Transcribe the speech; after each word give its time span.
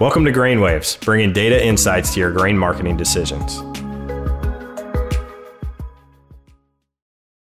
Welcome 0.00 0.24
to 0.26 0.32
Grainwaves, 0.32 1.04
bringing 1.04 1.32
data 1.32 1.60
insights 1.60 2.14
to 2.14 2.20
your 2.20 2.30
grain 2.30 2.56
marketing 2.56 2.96
decisions. 2.96 3.58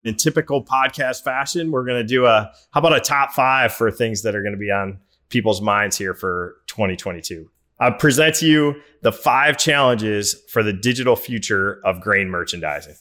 In 0.02 0.16
typical 0.16 0.64
podcast 0.64 1.22
fashion, 1.22 1.70
we're 1.70 1.84
going 1.84 2.02
to 2.02 2.06
do 2.06 2.26
a 2.26 2.50
how 2.72 2.80
about 2.80 2.96
a 2.96 3.00
top 3.00 3.30
five 3.30 3.72
for 3.72 3.92
things 3.92 4.22
that 4.22 4.34
are 4.34 4.42
going 4.42 4.54
to 4.54 4.58
be 4.58 4.72
on 4.72 4.98
people's 5.28 5.62
minds 5.62 5.96
here 5.96 6.14
for 6.14 6.56
2022. 6.66 7.48
I 7.78 7.90
present 7.90 8.34
to 8.36 8.46
you 8.46 8.74
the 9.02 9.12
five 9.12 9.56
challenges 9.56 10.34
for 10.48 10.64
the 10.64 10.72
digital 10.72 11.14
future 11.14 11.80
of 11.84 12.00
grain 12.00 12.28
merchandising. 12.28 12.96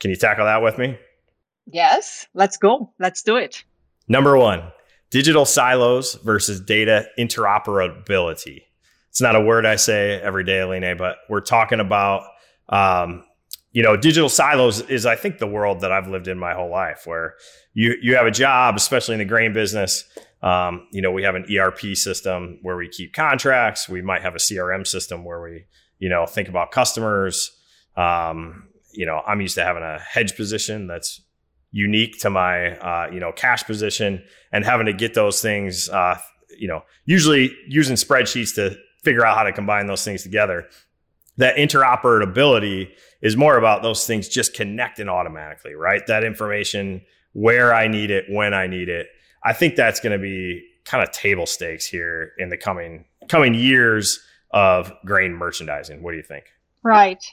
Can 0.00 0.10
you 0.10 0.16
tackle 0.16 0.46
that 0.46 0.62
with 0.62 0.78
me? 0.78 0.98
Yes, 1.66 2.26
let's 2.34 2.56
go. 2.56 2.92
Let's 2.98 3.22
do 3.22 3.36
it. 3.36 3.62
Number 4.08 4.36
one, 4.36 4.64
digital 5.14 5.44
silos 5.44 6.14
versus 6.24 6.60
data 6.60 7.06
interoperability. 7.16 8.62
It's 9.14 9.20
not 9.20 9.36
a 9.36 9.40
word 9.40 9.64
I 9.64 9.76
say 9.76 10.20
every 10.20 10.42
day, 10.42 10.58
Aline, 10.58 10.96
but 10.96 11.18
we're 11.28 11.40
talking 11.40 11.78
about, 11.78 12.24
um, 12.68 13.22
you 13.70 13.80
know, 13.80 13.96
digital 13.96 14.28
silos 14.28 14.80
is, 14.80 15.06
I 15.06 15.14
think, 15.14 15.38
the 15.38 15.46
world 15.46 15.82
that 15.82 15.92
I've 15.92 16.08
lived 16.08 16.26
in 16.26 16.36
my 16.36 16.52
whole 16.52 16.68
life, 16.68 17.02
where 17.04 17.36
you 17.74 17.94
you 18.02 18.16
have 18.16 18.26
a 18.26 18.32
job, 18.32 18.74
especially 18.74 19.14
in 19.14 19.20
the 19.20 19.24
grain 19.24 19.52
business. 19.52 20.02
Um, 20.42 20.88
you 20.90 21.00
know, 21.00 21.12
we 21.12 21.22
have 21.22 21.36
an 21.36 21.46
ERP 21.48 21.94
system 21.94 22.58
where 22.62 22.76
we 22.76 22.88
keep 22.88 23.12
contracts. 23.12 23.88
We 23.88 24.02
might 24.02 24.22
have 24.22 24.34
a 24.34 24.38
CRM 24.38 24.84
system 24.84 25.24
where 25.24 25.40
we, 25.40 25.66
you 26.00 26.08
know, 26.08 26.26
think 26.26 26.48
about 26.48 26.72
customers. 26.72 27.52
Um, 27.96 28.64
you 28.90 29.06
know, 29.06 29.22
I'm 29.24 29.40
used 29.40 29.54
to 29.54 29.62
having 29.62 29.84
a 29.84 30.00
hedge 30.00 30.34
position 30.34 30.88
that's 30.88 31.20
unique 31.70 32.18
to 32.18 32.30
my 32.30 32.76
uh, 32.78 33.10
you 33.12 33.20
know 33.20 33.30
cash 33.30 33.62
position 33.62 34.24
and 34.50 34.64
having 34.64 34.86
to 34.86 34.92
get 34.92 35.14
those 35.14 35.40
things 35.40 35.88
uh, 35.90 36.18
you 36.58 36.66
know 36.66 36.82
usually 37.04 37.56
using 37.68 37.94
spreadsheets 37.94 38.56
to 38.56 38.76
figure 39.04 39.24
out 39.24 39.36
how 39.36 39.44
to 39.44 39.52
combine 39.52 39.86
those 39.86 40.04
things 40.04 40.22
together 40.22 40.66
that 41.36 41.56
interoperability 41.56 42.90
is 43.20 43.36
more 43.36 43.56
about 43.56 43.82
those 43.82 44.06
things 44.06 44.28
just 44.28 44.54
connecting 44.54 45.08
automatically 45.08 45.74
right 45.74 46.06
that 46.06 46.24
information 46.24 47.00
where 47.32 47.74
i 47.74 47.86
need 47.86 48.10
it 48.10 48.24
when 48.28 48.54
i 48.54 48.66
need 48.66 48.88
it 48.88 49.08
i 49.44 49.52
think 49.52 49.76
that's 49.76 50.00
going 50.00 50.12
to 50.12 50.22
be 50.22 50.64
kind 50.84 51.02
of 51.02 51.10
table 51.12 51.46
stakes 51.46 51.86
here 51.86 52.32
in 52.38 52.48
the 52.48 52.56
coming 52.56 53.04
coming 53.28 53.54
years 53.54 54.20
of 54.50 54.92
grain 55.04 55.32
merchandising 55.32 56.02
what 56.02 56.12
do 56.12 56.16
you 56.16 56.22
think 56.22 56.44
right 56.82 57.24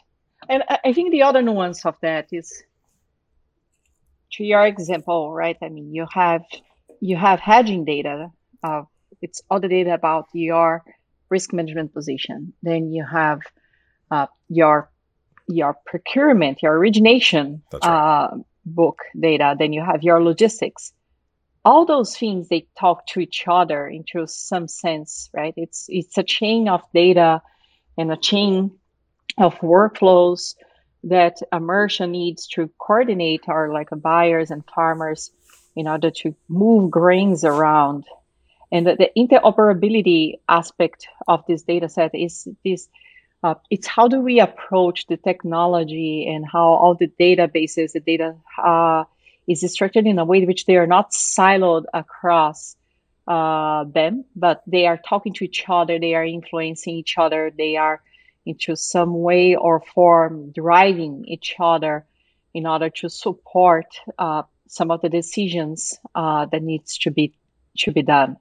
and 0.49 0.63
i 0.83 0.93
think 0.93 1.11
the 1.11 1.21
other 1.21 1.41
nuance 1.41 1.85
of 1.85 1.95
that 2.01 2.27
is 2.31 2.63
to 4.33 4.43
your 4.43 4.65
example, 4.65 5.31
right? 5.31 5.57
I 5.61 5.69
mean, 5.69 5.93
you 5.93 6.05
have 6.11 6.43
you 6.99 7.17
have 7.17 7.39
hedging 7.39 7.85
data. 7.85 8.31
Uh, 8.63 8.83
it's 9.21 9.41
all 9.49 9.59
the 9.59 9.67
data 9.67 9.93
about 9.93 10.27
your 10.33 10.83
risk 11.31 11.53
management 11.53 11.93
position. 11.93 12.53
Then 12.61 12.91
you 12.91 13.03
have 13.05 13.39
uh, 14.11 14.27
your 14.49 14.91
your 15.47 15.75
procurement, 15.85 16.61
your 16.61 16.77
origination 16.77 17.63
right. 17.73 17.83
uh, 17.83 18.37
book 18.65 18.99
data. 19.19 19.55
Then 19.57 19.73
you 19.73 19.83
have 19.83 20.03
your 20.03 20.23
logistics. 20.23 20.93
All 21.65 21.85
those 21.85 22.17
things 22.17 22.47
they 22.47 22.67
talk 22.79 23.07
to 23.07 23.19
each 23.19 23.45
other 23.47 23.87
into 23.87 24.27
some 24.27 24.67
sense, 24.67 25.29
right? 25.33 25.53
It's 25.57 25.85
it's 25.89 26.17
a 26.17 26.23
chain 26.23 26.67
of 26.67 26.81
data 26.93 27.41
and 27.97 28.11
a 28.11 28.17
chain 28.17 28.71
of 29.37 29.55
workflows 29.59 30.55
that 31.03 31.37
a 31.51 31.59
merchant 31.59 32.11
needs 32.11 32.47
to 32.47 32.69
coordinate 32.77 33.47
are 33.47 33.73
like 33.73 33.89
buyers 33.95 34.51
and 34.51 34.63
farmers 34.75 35.31
in 35.75 35.87
order 35.87 36.11
to 36.11 36.35
move 36.47 36.91
grains 36.91 37.43
around. 37.43 38.05
And 38.71 38.87
the, 38.87 38.95
the 38.95 39.09
interoperability 39.17 40.39
aspect 40.47 41.07
of 41.27 41.45
this 41.47 41.63
data 41.63 41.89
set 41.89 42.15
is 42.15 42.47
this 42.63 42.87
uh, 43.43 43.55
it's 43.69 43.87
how 43.87 44.07
do 44.07 44.21
we 44.21 44.39
approach 44.39 45.07
the 45.07 45.17
technology 45.17 46.27
and 46.31 46.45
how 46.45 46.73
all 46.73 46.95
the 46.95 47.07
databases, 47.19 47.93
the 47.93 47.99
data 47.99 48.35
uh, 48.63 49.03
is 49.47 49.69
structured 49.71 50.05
in 50.05 50.19
a 50.19 50.25
way 50.25 50.37
in 50.37 50.47
which 50.47 50.65
they 50.65 50.77
are 50.77 50.87
not 50.87 51.11
siloed 51.11 51.85
across 51.93 52.75
uh, 53.27 53.83
them, 53.85 54.25
but 54.35 54.61
they 54.67 54.85
are 54.85 54.97
talking 54.97 55.33
to 55.33 55.45
each 55.45 55.65
other, 55.67 55.99
they 55.99 56.13
are 56.13 56.23
influencing 56.23 56.95
each 56.95 57.17
other, 57.17 57.51
they 57.55 57.77
are 57.77 58.01
into 58.45 58.75
some 58.75 59.19
way 59.21 59.55
or 59.55 59.81
form 59.93 60.51
driving 60.51 61.25
each 61.27 61.55
other 61.59 62.05
in 62.53 62.67
order 62.67 62.89
to 62.89 63.09
support 63.09 63.85
uh, 64.19 64.43
some 64.67 64.91
of 64.91 65.01
the 65.01 65.09
decisions 65.09 65.99
uh, 66.15 66.45
that 66.45 66.63
needs 66.63 66.97
to 66.97 67.11
be 67.11 67.33
to 67.77 67.91
be 67.91 68.01
done. 68.01 68.37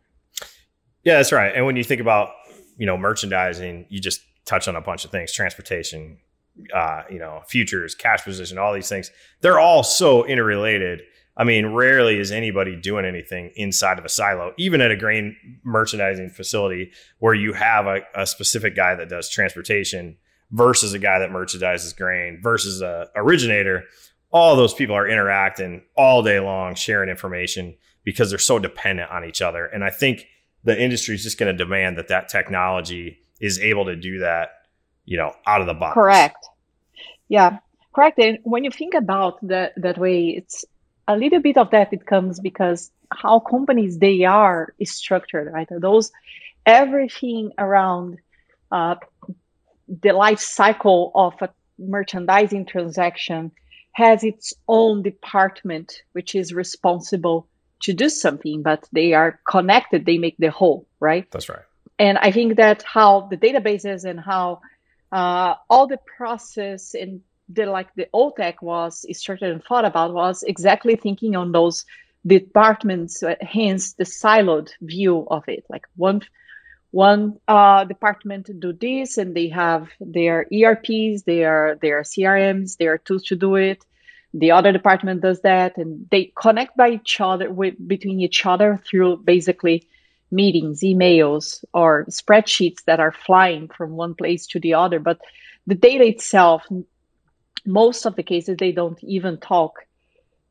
Yeah, 1.05 1.17
that's 1.17 1.33
right. 1.33 1.53
And 1.55 1.67
when 1.67 1.77
you 1.77 1.85
think 1.85 2.01
about 2.01 2.31
you 2.77 2.87
know 2.87 2.97
merchandising, 2.97 3.87
you 3.89 4.01
just 4.01 4.21
touch 4.45 4.69
on 4.69 4.77
a 4.77 4.81
bunch 4.81 5.05
of 5.05 5.11
things: 5.11 5.33
transportation, 5.33 6.19
uh, 6.75 7.03
you 7.11 7.19
know, 7.19 7.43
futures, 7.49 7.95
cash 7.95 8.25
position, 8.25 8.59
all 8.59 8.75
these 8.75 8.89
things. 8.89 9.11
They're 9.41 9.61
all 9.61 9.83
so 9.83 10.27
interrelated 10.27 11.03
I 11.41 11.45
mean, 11.45 11.69
rarely 11.69 12.19
is 12.19 12.33
anybody 12.33 12.77
doing 12.77 13.07
anything 13.07 13.51
inside 13.57 13.99
of 13.99 14.05
a 14.05 14.11
silo, 14.11 14.53
even 14.59 14.83
at 14.83 14.91
a 14.91 14.97
grain 14.97 15.35
merchandising 15.65 16.29
facility 16.29 16.93
where 17.19 17.33
you 17.33 17.55
have 17.55 17.87
a, 17.87 18.01
a 18.15 18.27
specific 18.27 18.77
guy 18.77 18.95
that 18.95 19.09
does 19.09 19.31
transportation 19.31 20.19
versus 20.51 20.93
a 20.93 20.99
guy 20.99 21.19
that 21.19 21.31
merchandises 21.31 21.97
grain 21.97 22.41
versus 22.43 22.83
a 22.83 23.09
originator. 23.17 23.85
All 24.33 24.55
those 24.55 24.75
people 24.75 24.95
are 24.95 25.09
interacting 25.09 25.83
all 25.97 26.23
day 26.23 26.41
long, 26.41 26.75
sharing 26.75 27.09
information 27.09 27.75
because 28.05 28.29
they're 28.29 28.39
so 28.39 28.59
dependent 28.59 29.11
on 29.11 29.25
each 29.25 29.41
other. 29.41 29.65
And 29.65 29.83
I 29.83 29.89
think 29.89 30.27
the 30.65 30.81
industry 30.81 31.15
is 31.15 31.23
just 31.23 31.39
going 31.39 31.57
to 31.57 31.65
demand 31.65 31.99
that 31.99 32.09
that 32.09 32.29
technology 32.29 33.21
is 33.41 33.59
able 33.59 33.87
to 33.87 33.97
do 33.97 34.19
that, 34.21 34.51
you 35.05 35.17
know, 35.17 35.33
out 35.47 35.61
of 35.61 35.67
the 35.67 35.75
box. 35.75 35.95
Correct. 35.95 36.47
Yeah, 37.29 37.59
correct. 37.95 38.19
And 38.19 38.39
when 38.43 38.65
you 38.65 38.71
think 38.71 38.95
about 38.95 39.39
that 39.47 39.73
that 39.77 39.99
way, 39.99 40.29
it's 40.31 40.65
a 41.09 41.17
little 41.17 41.41
bit 41.41 41.57
of 41.57 41.71
that 41.71 41.93
it 41.93 42.07
comes 42.07 42.39
because 42.41 42.91
how 43.13 43.41
companies 43.41 43.99
they 43.99 44.25
are 44.25 44.73
is 44.79 44.93
structured 44.93 45.53
right 45.53 45.69
those 45.79 46.13
everything 46.67 47.51
around 47.59 48.19
uh, 48.71 48.95
the 50.03 50.13
life 50.13 50.39
cycle 50.39 51.11
of 51.15 51.35
a 51.41 51.49
merchandising 51.79 52.65
transaction 52.67 53.51
has 53.93 54.23
its 54.23 54.55
own 54.69 55.03
department 55.03 56.03
which 56.13 56.35
is 56.35 56.55
responsible 56.55 57.49
to 57.81 57.93
do 57.93 58.09
something 58.09 58.63
but 58.63 58.89
they 58.93 59.13
are 59.13 59.41
connected 59.49 60.05
they 60.05 60.19
make 60.19 60.37
the 60.39 60.51
whole 60.51 60.87
right 61.01 61.31
that's 61.31 61.49
right 61.49 61.63
and 61.99 62.19
i 62.19 62.31
think 62.31 62.57
that 62.57 62.83
how 62.83 63.29
the 63.31 63.37
databases 63.37 64.05
and 64.05 64.21
how 64.21 64.61
uh, 65.13 65.55
all 65.69 65.89
the 65.89 65.99
process 66.17 66.95
and 66.95 67.21
the 67.49 67.67
like 67.67 67.93
the 67.95 68.09
old 68.13 68.37
tech 68.37 68.63
was 68.63 69.05
structured 69.19 69.51
and 69.51 69.65
thought 69.65 69.85
about 69.85 70.15
was 70.15 70.43
exactly 70.45 70.97
thinking 70.97 71.35
on 71.37 71.53
those 71.53 71.85
departments, 72.27 73.23
uh, 73.23 73.35
hence 73.41 73.95
the 73.95 74.05
siloed 74.05 74.71
view 74.81 75.27
of 75.31 75.45
it. 75.49 75.65
Like 75.69 75.87
one 75.97 76.23
one 76.93 77.39
uh, 77.47 77.85
department 77.85 78.51
do 78.59 78.73
this, 78.73 79.19
and 79.19 79.35
they 79.35 79.49
have 79.49 79.89
their 80.01 80.47
ERPs, 80.53 81.23
their 81.23 81.79
their 81.81 82.03
CRMs, 82.03 82.77
their 82.77 82.99
tools 82.99 83.25
to 83.25 83.37
do 83.37 83.57
it. 83.57 83.85
The 84.33 84.53
other 84.53 84.73
department 84.73 85.23
does 85.23 85.41
that, 85.43 85.77
and 85.77 86.07
they 86.11 86.33
connect 86.41 86.77
by 86.77 86.91
each 86.91 87.21
other 87.21 87.51
with 87.51 87.75
between 87.87 88.21
each 88.21 88.47
other 88.47 88.81
through 88.89 89.19
basically 89.19 89.89
meetings, 90.31 90.81
emails, 90.83 91.65
or 91.75 92.05
spreadsheets 92.07 92.85
that 92.85 93.01
are 93.01 93.11
flying 93.11 93.69
from 93.69 93.97
one 93.97 94.15
place 94.15 94.47
to 94.49 94.61
the 94.61 94.75
other. 94.75 95.01
But 95.01 95.21
the 95.67 95.75
data 95.75 96.07
itself 96.07 96.65
most 97.67 98.07
of 98.07 98.17
the 98.17 98.23
cases 98.23 98.57
they 98.57 98.73
don't 98.73 99.03
even 99.03 99.39
talk 99.39 99.81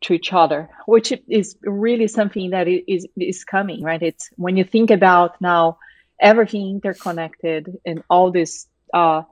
to 0.01 0.13
each 0.13 0.31
other, 0.31 0.69
which 0.85 1.11
is 1.27 1.57
really 1.63 2.07
something 2.07 2.51
that 2.51 2.67
is 2.67 3.05
is 3.17 3.43
coming, 3.43 3.83
right? 3.83 4.01
It's 4.01 4.29
when 4.37 4.55
you 4.57 4.63
think 4.63 4.91
about 4.91 5.39
now 5.41 5.77
everything 6.21 6.69
interconnected 6.69 7.77
and 7.85 8.03
all 8.09 8.31
these 8.31 8.67
uh, 8.93 9.23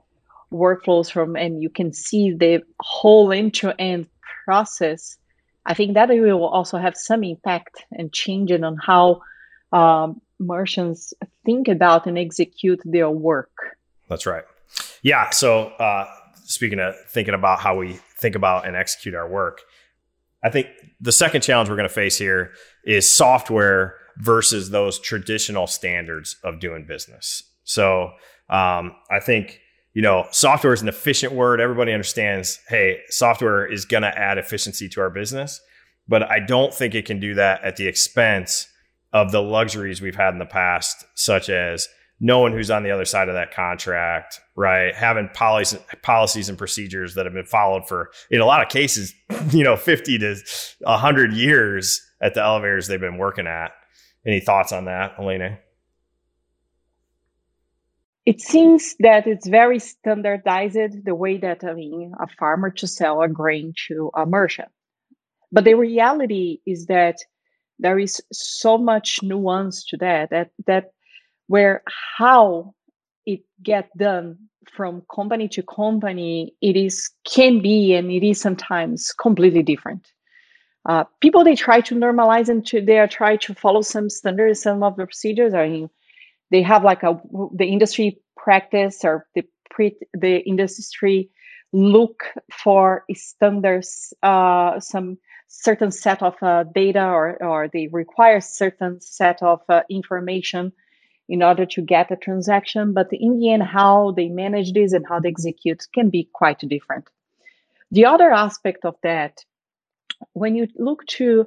workflows 0.52 1.10
from, 1.10 1.36
and 1.36 1.62
you 1.62 1.70
can 1.70 1.92
see 1.92 2.32
the 2.32 2.62
whole 2.80 3.32
end-to-end 3.32 4.06
process. 4.48 5.18
I 5.66 5.74
think 5.74 5.92
that 5.92 6.10
it 6.10 6.22
will 6.22 6.46
also 6.58 6.78
have 6.78 6.96
some 6.96 7.22
impact 7.22 7.84
and 7.98 8.10
changing 8.10 8.64
on 8.64 8.78
how 8.78 9.20
um, 9.72 10.22
merchants 10.38 11.12
think 11.44 11.68
about 11.68 12.06
and 12.06 12.16
execute 12.18 12.80
their 12.86 13.10
work. 13.10 13.50
That's 14.08 14.24
right. 14.24 14.44
Yeah. 15.02 15.28
So 15.30 15.66
uh, 15.86 16.06
speaking 16.46 16.78
of 16.78 16.94
thinking 17.10 17.34
about 17.34 17.60
how 17.60 17.76
we 17.76 17.98
think 18.22 18.36
about 18.36 18.66
and 18.66 18.74
execute 18.74 19.14
our 19.14 19.28
work, 19.28 19.60
I 20.42 20.48
think 20.48 20.68
the 20.98 21.12
second 21.12 21.42
challenge 21.42 21.68
we're 21.68 21.76
going 21.76 21.88
to 21.88 21.94
face 21.94 22.16
here 22.16 22.52
is 22.84 23.10
software 23.10 23.96
versus 24.16 24.70
those 24.70 24.98
traditional 24.98 25.66
standards 25.66 26.36
of 26.42 26.58
doing 26.58 26.86
business. 26.86 27.42
So 27.64 28.12
um, 28.48 28.96
I 29.10 29.20
think 29.20 29.60
you 29.98 30.02
know 30.02 30.28
software 30.30 30.72
is 30.72 30.80
an 30.80 30.86
efficient 30.86 31.32
word. 31.32 31.60
Everybody 31.60 31.92
understands. 31.92 32.60
Hey, 32.68 33.00
software 33.08 33.66
is 33.66 33.84
going 33.84 34.04
to 34.04 34.16
add 34.16 34.38
efficiency 34.38 34.88
to 34.90 35.00
our 35.00 35.10
business, 35.10 35.60
but 36.06 36.22
I 36.22 36.38
don't 36.38 36.72
think 36.72 36.94
it 36.94 37.04
can 37.04 37.18
do 37.18 37.34
that 37.34 37.64
at 37.64 37.74
the 37.74 37.88
expense 37.88 38.68
of 39.12 39.32
the 39.32 39.42
luxuries 39.42 40.00
we've 40.00 40.14
had 40.14 40.34
in 40.34 40.38
the 40.38 40.46
past, 40.46 41.04
such 41.16 41.48
as 41.48 41.88
knowing 42.20 42.52
who's 42.52 42.70
on 42.70 42.84
the 42.84 42.92
other 42.92 43.04
side 43.04 43.28
of 43.28 43.34
that 43.34 43.52
contract, 43.52 44.38
right? 44.54 44.94
Having 44.94 45.30
policies, 45.34 45.80
policies 46.02 46.48
and 46.48 46.56
procedures 46.56 47.16
that 47.16 47.26
have 47.26 47.34
been 47.34 47.44
followed 47.44 47.88
for, 47.88 48.12
in 48.30 48.40
a 48.40 48.46
lot 48.46 48.62
of 48.62 48.68
cases, 48.68 49.12
you 49.50 49.64
know, 49.64 49.74
50 49.74 50.16
to 50.18 50.36
100 50.82 51.32
years 51.32 52.00
at 52.22 52.34
the 52.34 52.40
elevators 52.40 52.86
they've 52.86 53.00
been 53.00 53.18
working 53.18 53.48
at. 53.48 53.72
Any 54.24 54.38
thoughts 54.38 54.70
on 54.70 54.84
that, 54.84 55.14
Elena? 55.18 55.58
It 58.28 58.42
seems 58.42 58.94
that 59.00 59.26
it's 59.26 59.48
very 59.48 59.78
standardized 59.78 61.02
the 61.06 61.14
way 61.14 61.38
that 61.38 61.64
I 61.64 61.72
mean 61.72 62.12
a 62.20 62.26
farmer 62.38 62.70
to 62.72 62.86
sell 62.86 63.22
a 63.22 63.28
grain 63.28 63.72
to 63.86 64.10
a 64.14 64.26
merchant. 64.26 64.68
But 65.50 65.64
the 65.64 65.72
reality 65.72 66.58
is 66.66 66.84
that 66.88 67.16
there 67.78 67.98
is 67.98 68.20
so 68.30 68.76
much 68.76 69.22
nuance 69.22 69.82
to 69.86 69.96
that 70.04 70.28
that 70.28 70.50
that 70.66 70.92
where 71.46 71.82
how 72.18 72.74
it 73.24 73.40
get 73.62 73.88
done 73.96 74.36
from 74.76 75.04
company 75.10 75.48
to 75.48 75.62
company 75.62 76.54
it 76.60 76.76
is 76.76 77.10
can 77.24 77.62
be 77.62 77.94
and 77.94 78.10
it 78.10 78.22
is 78.22 78.38
sometimes 78.38 79.10
completely 79.18 79.62
different 79.62 80.06
uh, 80.86 81.04
people 81.22 81.44
they 81.44 81.56
try 81.56 81.80
to 81.80 81.94
normalize 81.94 82.50
and 82.50 82.66
to 82.66 82.82
they 82.82 82.98
are 82.98 83.08
try 83.08 83.36
to 83.36 83.54
follow 83.54 83.80
some 83.80 84.10
standards 84.10 84.60
some 84.60 84.82
of 84.82 84.96
the 84.96 85.06
procedures 85.06 85.54
i 85.54 85.66
mean 85.66 85.88
they 86.50 86.62
have 86.62 86.84
like 86.84 87.02
a 87.02 87.20
the 87.54 87.66
industry 87.66 88.20
practice 88.36 89.04
or 89.04 89.26
the 89.34 89.42
pre 89.70 89.96
the 90.12 90.38
industry 90.38 91.30
look 91.72 92.24
for 92.50 93.04
standards 93.12 94.14
uh, 94.22 94.80
some 94.80 95.18
certain 95.48 95.90
set 95.90 96.22
of 96.22 96.34
uh, 96.42 96.64
data 96.74 97.04
or, 97.04 97.42
or 97.42 97.68
they 97.68 97.88
require 97.88 98.40
certain 98.40 99.00
set 99.00 99.42
of 99.42 99.60
uh, 99.68 99.82
information 99.90 100.72
in 101.28 101.42
order 101.42 101.66
to 101.66 101.82
get 101.82 102.10
a 102.10 102.16
transaction. 102.16 102.92
But 102.94 103.08
in 103.12 103.38
the 103.38 103.52
end 103.52 103.62
how 103.62 104.12
they 104.12 104.28
manage 104.28 104.72
this 104.72 104.92
and 104.92 105.06
how 105.06 105.20
they 105.20 105.30
execute 105.30 105.86
can 105.92 106.10
be 106.10 106.28
quite 106.32 106.60
different. 106.60 107.08
The 107.90 108.06
other 108.06 108.30
aspect 108.30 108.84
of 108.84 108.96
that 109.02 109.44
when 110.32 110.54
you 110.54 110.68
look 110.76 111.04
to 111.06 111.46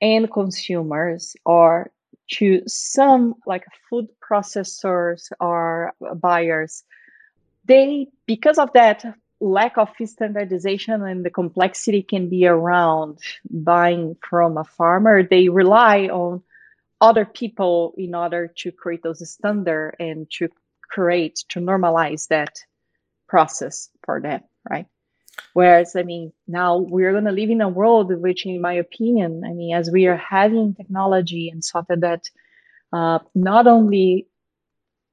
end 0.00 0.30
consumers 0.32 1.36
or 1.44 1.90
to 2.28 2.62
some 2.66 3.34
like 3.46 3.64
food 3.88 4.08
processors 4.20 5.30
or 5.40 5.92
buyers. 6.16 6.84
They 7.64 8.08
because 8.26 8.58
of 8.58 8.72
that 8.74 9.04
lack 9.40 9.76
of 9.76 9.90
standardization 10.04 11.02
and 11.02 11.24
the 11.24 11.30
complexity 11.30 12.02
can 12.02 12.28
be 12.28 12.46
around 12.46 13.18
buying 13.50 14.16
from 14.22 14.56
a 14.56 14.64
farmer 14.64 15.22
they 15.22 15.48
rely 15.50 16.06
on 16.06 16.42
other 17.00 17.26
people 17.26 17.92
in 17.98 18.14
order 18.14 18.50
to 18.56 18.72
create 18.72 19.02
those 19.02 19.28
standard 19.28 19.94
and 20.00 20.30
to 20.30 20.48
create 20.82 21.44
to 21.48 21.60
normalize 21.60 22.28
that 22.28 22.56
process 23.28 23.90
for 24.04 24.20
them 24.20 24.40
right 24.70 24.86
whereas 25.52 25.96
i 25.96 26.02
mean 26.02 26.32
now 26.46 26.78
we're 26.78 27.12
going 27.12 27.24
to 27.24 27.32
live 27.32 27.50
in 27.50 27.60
a 27.60 27.68
world 27.68 28.12
which 28.20 28.46
in 28.46 28.60
my 28.60 28.74
opinion 28.74 29.42
i 29.44 29.52
mean 29.52 29.74
as 29.74 29.90
we 29.90 30.06
are 30.06 30.16
having 30.16 30.74
technology 30.74 31.48
and 31.48 31.64
software 31.64 31.98
that 31.98 32.28
uh, 32.92 33.18
not 33.34 33.66
only 33.66 34.26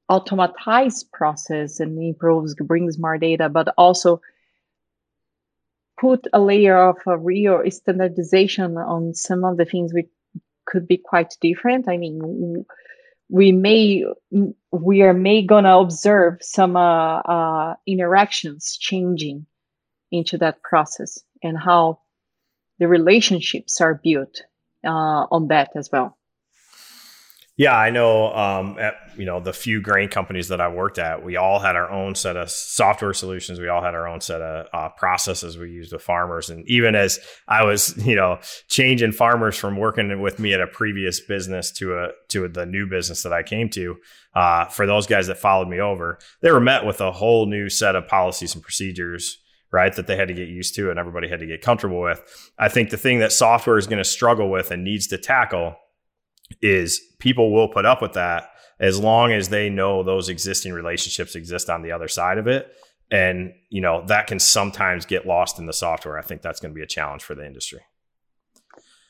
automatize 0.08 1.02
process 1.04 1.80
and 1.80 1.98
improves 2.02 2.54
brings 2.54 2.98
more 2.98 3.18
data 3.18 3.48
but 3.48 3.72
also 3.76 4.20
put 5.98 6.26
a 6.32 6.40
layer 6.40 6.76
of 6.76 6.96
a 7.06 7.16
real 7.16 7.62
standardization 7.70 8.76
on 8.76 9.14
some 9.14 9.44
of 9.44 9.56
the 9.56 9.64
things 9.64 9.92
which 9.94 10.08
could 10.66 10.86
be 10.86 10.96
quite 10.96 11.34
different. 11.40 11.88
I 11.88 11.96
mean, 11.96 12.64
we 13.28 13.52
may 13.52 14.04
we 14.70 15.02
are 15.02 15.14
may 15.14 15.42
gonna 15.42 15.78
observe 15.78 16.38
some 16.40 16.76
uh, 16.76 17.20
uh, 17.20 17.74
interactions 17.86 18.76
changing 18.78 19.46
into 20.14 20.38
that 20.38 20.62
process 20.62 21.18
and 21.42 21.58
how 21.58 22.00
the 22.78 22.88
relationships 22.88 23.80
are 23.80 24.00
built 24.02 24.42
uh, 24.84 25.26
on 25.30 25.48
that 25.48 25.70
as 25.76 25.90
well. 25.92 26.16
Yeah, 27.56 27.76
I 27.76 27.90
know. 27.90 28.34
Um, 28.34 28.78
at 28.80 28.94
you 29.16 29.24
know 29.24 29.38
the 29.38 29.52
few 29.52 29.80
grain 29.80 30.08
companies 30.08 30.48
that 30.48 30.60
I 30.60 30.66
worked 30.66 30.98
at, 30.98 31.24
we 31.24 31.36
all 31.36 31.60
had 31.60 31.76
our 31.76 31.88
own 31.88 32.16
set 32.16 32.36
of 32.36 32.50
software 32.50 33.14
solutions. 33.14 33.60
We 33.60 33.68
all 33.68 33.80
had 33.80 33.94
our 33.94 34.08
own 34.08 34.20
set 34.20 34.40
of 34.40 34.66
uh, 34.72 34.88
processes 34.96 35.56
we 35.56 35.70
used 35.70 35.92
with 35.92 36.02
farmers. 36.02 36.50
And 36.50 36.68
even 36.68 36.96
as 36.96 37.20
I 37.46 37.62
was, 37.62 37.96
you 38.04 38.16
know, 38.16 38.40
changing 38.68 39.12
farmers 39.12 39.56
from 39.56 39.76
working 39.76 40.20
with 40.20 40.40
me 40.40 40.52
at 40.52 40.60
a 40.60 40.66
previous 40.66 41.20
business 41.20 41.70
to 41.72 41.96
a 41.96 42.08
to 42.30 42.48
the 42.48 42.66
new 42.66 42.88
business 42.88 43.22
that 43.22 43.32
I 43.32 43.44
came 43.44 43.68
to, 43.70 43.96
uh, 44.34 44.64
for 44.64 44.84
those 44.84 45.06
guys 45.06 45.28
that 45.28 45.38
followed 45.38 45.68
me 45.68 45.78
over, 45.78 46.18
they 46.40 46.50
were 46.50 46.58
met 46.58 46.84
with 46.84 47.00
a 47.00 47.12
whole 47.12 47.46
new 47.46 47.68
set 47.68 47.94
of 47.94 48.08
policies 48.08 48.54
and 48.56 48.64
procedures 48.64 49.43
right 49.74 49.94
that 49.96 50.06
they 50.06 50.16
had 50.16 50.28
to 50.28 50.34
get 50.34 50.48
used 50.48 50.76
to 50.76 50.88
and 50.88 50.98
everybody 50.98 51.28
had 51.28 51.40
to 51.40 51.46
get 51.46 51.60
comfortable 51.60 52.00
with. 52.00 52.22
I 52.58 52.68
think 52.68 52.90
the 52.90 52.96
thing 52.96 53.18
that 53.18 53.32
software 53.32 53.76
is 53.76 53.88
going 53.88 53.98
to 53.98 54.08
struggle 54.08 54.48
with 54.48 54.70
and 54.70 54.84
needs 54.84 55.08
to 55.08 55.18
tackle 55.18 55.74
is 56.62 57.00
people 57.18 57.52
will 57.52 57.68
put 57.68 57.84
up 57.84 58.00
with 58.00 58.12
that 58.12 58.50
as 58.78 59.00
long 59.00 59.32
as 59.32 59.48
they 59.48 59.68
know 59.68 60.02
those 60.02 60.28
existing 60.28 60.72
relationships 60.72 61.34
exist 61.34 61.68
on 61.68 61.82
the 61.82 61.90
other 61.90 62.08
side 62.08 62.38
of 62.38 62.46
it. 62.46 62.72
And 63.10 63.52
you 63.68 63.80
know 63.80 64.04
that 64.06 64.26
can 64.28 64.38
sometimes 64.38 65.04
get 65.04 65.26
lost 65.26 65.58
in 65.58 65.66
the 65.66 65.72
software. 65.72 66.18
I 66.18 66.22
think 66.22 66.40
that's 66.40 66.60
going 66.60 66.72
to 66.72 66.74
be 66.74 66.82
a 66.82 66.86
challenge 66.86 67.22
for 67.22 67.34
the 67.34 67.46
industry. 67.46 67.80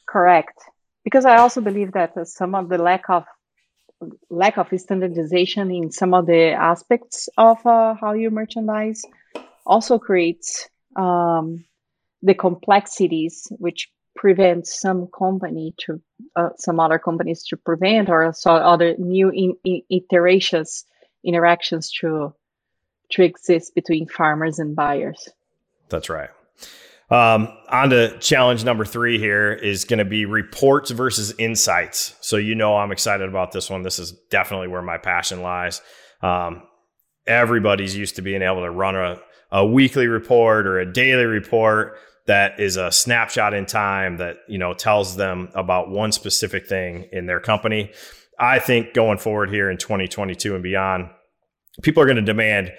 Correct. 0.09 0.59
Because 1.05 1.25
i 1.27 1.37
also 1.37 1.61
believe 1.61 1.93
that 1.93 2.13
some 2.27 2.55
of 2.55 2.69
the 2.69 2.79
lack 2.79 3.05
of 3.09 3.25
lack 4.31 4.57
of 4.59 4.69
standardization 4.77 5.71
in 5.71 5.91
some 5.91 6.13
of 6.15 6.27
the 6.27 6.53
aspects 6.73 7.29
of 7.37 7.65
uh, 7.67 7.95
how 8.01 8.13
you 8.13 8.31
merchandise 8.31 9.03
also 9.67 9.99
creates 9.99 10.69
um, 10.97 11.65
the 12.23 12.35
complexities 12.35 13.47
which 13.59 13.91
prevent 14.17 14.67
some 14.67 15.09
company 15.09 15.75
to 15.79 16.01
uh, 16.37 16.51
some 16.57 16.79
other 16.79 16.99
companies 16.99 17.43
to 17.45 17.57
prevent 17.57 18.09
or 18.09 18.33
so 18.33 18.53
other 18.53 18.95
new 18.99 19.29
in, 19.31 19.55
in 19.65 19.83
iterations 19.91 20.85
interactions 21.25 21.91
to 21.91 22.33
to 23.11 23.23
exist 23.23 23.75
between 23.75 24.09
farmers 24.09 24.59
and 24.59 24.75
buyers. 24.75 25.29
That's 25.89 26.09
right. 26.09 26.31
Um, 27.11 27.49
on 27.69 27.91
to 27.91 28.19
challenge 28.19 28.65
number 28.65 28.85
three 28.85 29.19
here 29.19 29.53
is 29.53 29.85
going 29.85 29.99
to 29.99 30.05
be 30.07 30.25
reports 30.25 30.91
versus 30.91 31.35
insights. 31.39 32.15
So 32.21 32.37
you 32.37 32.55
know 32.55 32.77
i'm 32.77 32.93
excited 32.93 33.29
about 33.29 33.53
this 33.53 33.69
one. 33.69 33.83
This 33.83 33.99
is 33.99 34.13
definitely 34.31 34.69
where 34.69 34.83
my 34.83 34.99
passion 34.99 35.43
lies. 35.43 35.83
Um, 36.23 36.63
everybody's 37.27 37.97
used 37.97 38.17
to 38.17 38.23
being 38.23 38.43
able 38.43 38.63
to 38.63 38.71
run 38.71 38.97
a, 38.97 39.21
a 39.55 39.65
weekly 39.65 40.09
report 40.09 40.67
or 40.67 40.81
a 40.81 40.93
daily 40.93 41.25
report 41.25 41.97
that 42.27 42.59
is 42.59 42.77
a 42.77 42.91
snapshot 42.91 43.55
in 43.55 43.65
time 43.67 44.17
that 44.17 44.39
you 44.49 44.59
know 44.59 44.75
tells 44.75 45.17
them 45.17 45.49
about 45.55 45.89
one 45.89 46.11
specific 46.11 46.67
thing 46.67 47.09
in 47.13 47.27
their 47.27 47.41
company. 47.41 47.93
I 48.39 48.59
think 48.59 48.95
going 48.95 49.19
forward 49.19 49.51
here 49.51 49.71
in 49.71 49.79
2022 49.79 50.55
and 50.55 50.63
beyond, 50.63 51.09
people 51.83 52.03
are 52.03 52.07
going 52.07 52.17
to 52.17 52.23
demand 52.23 52.73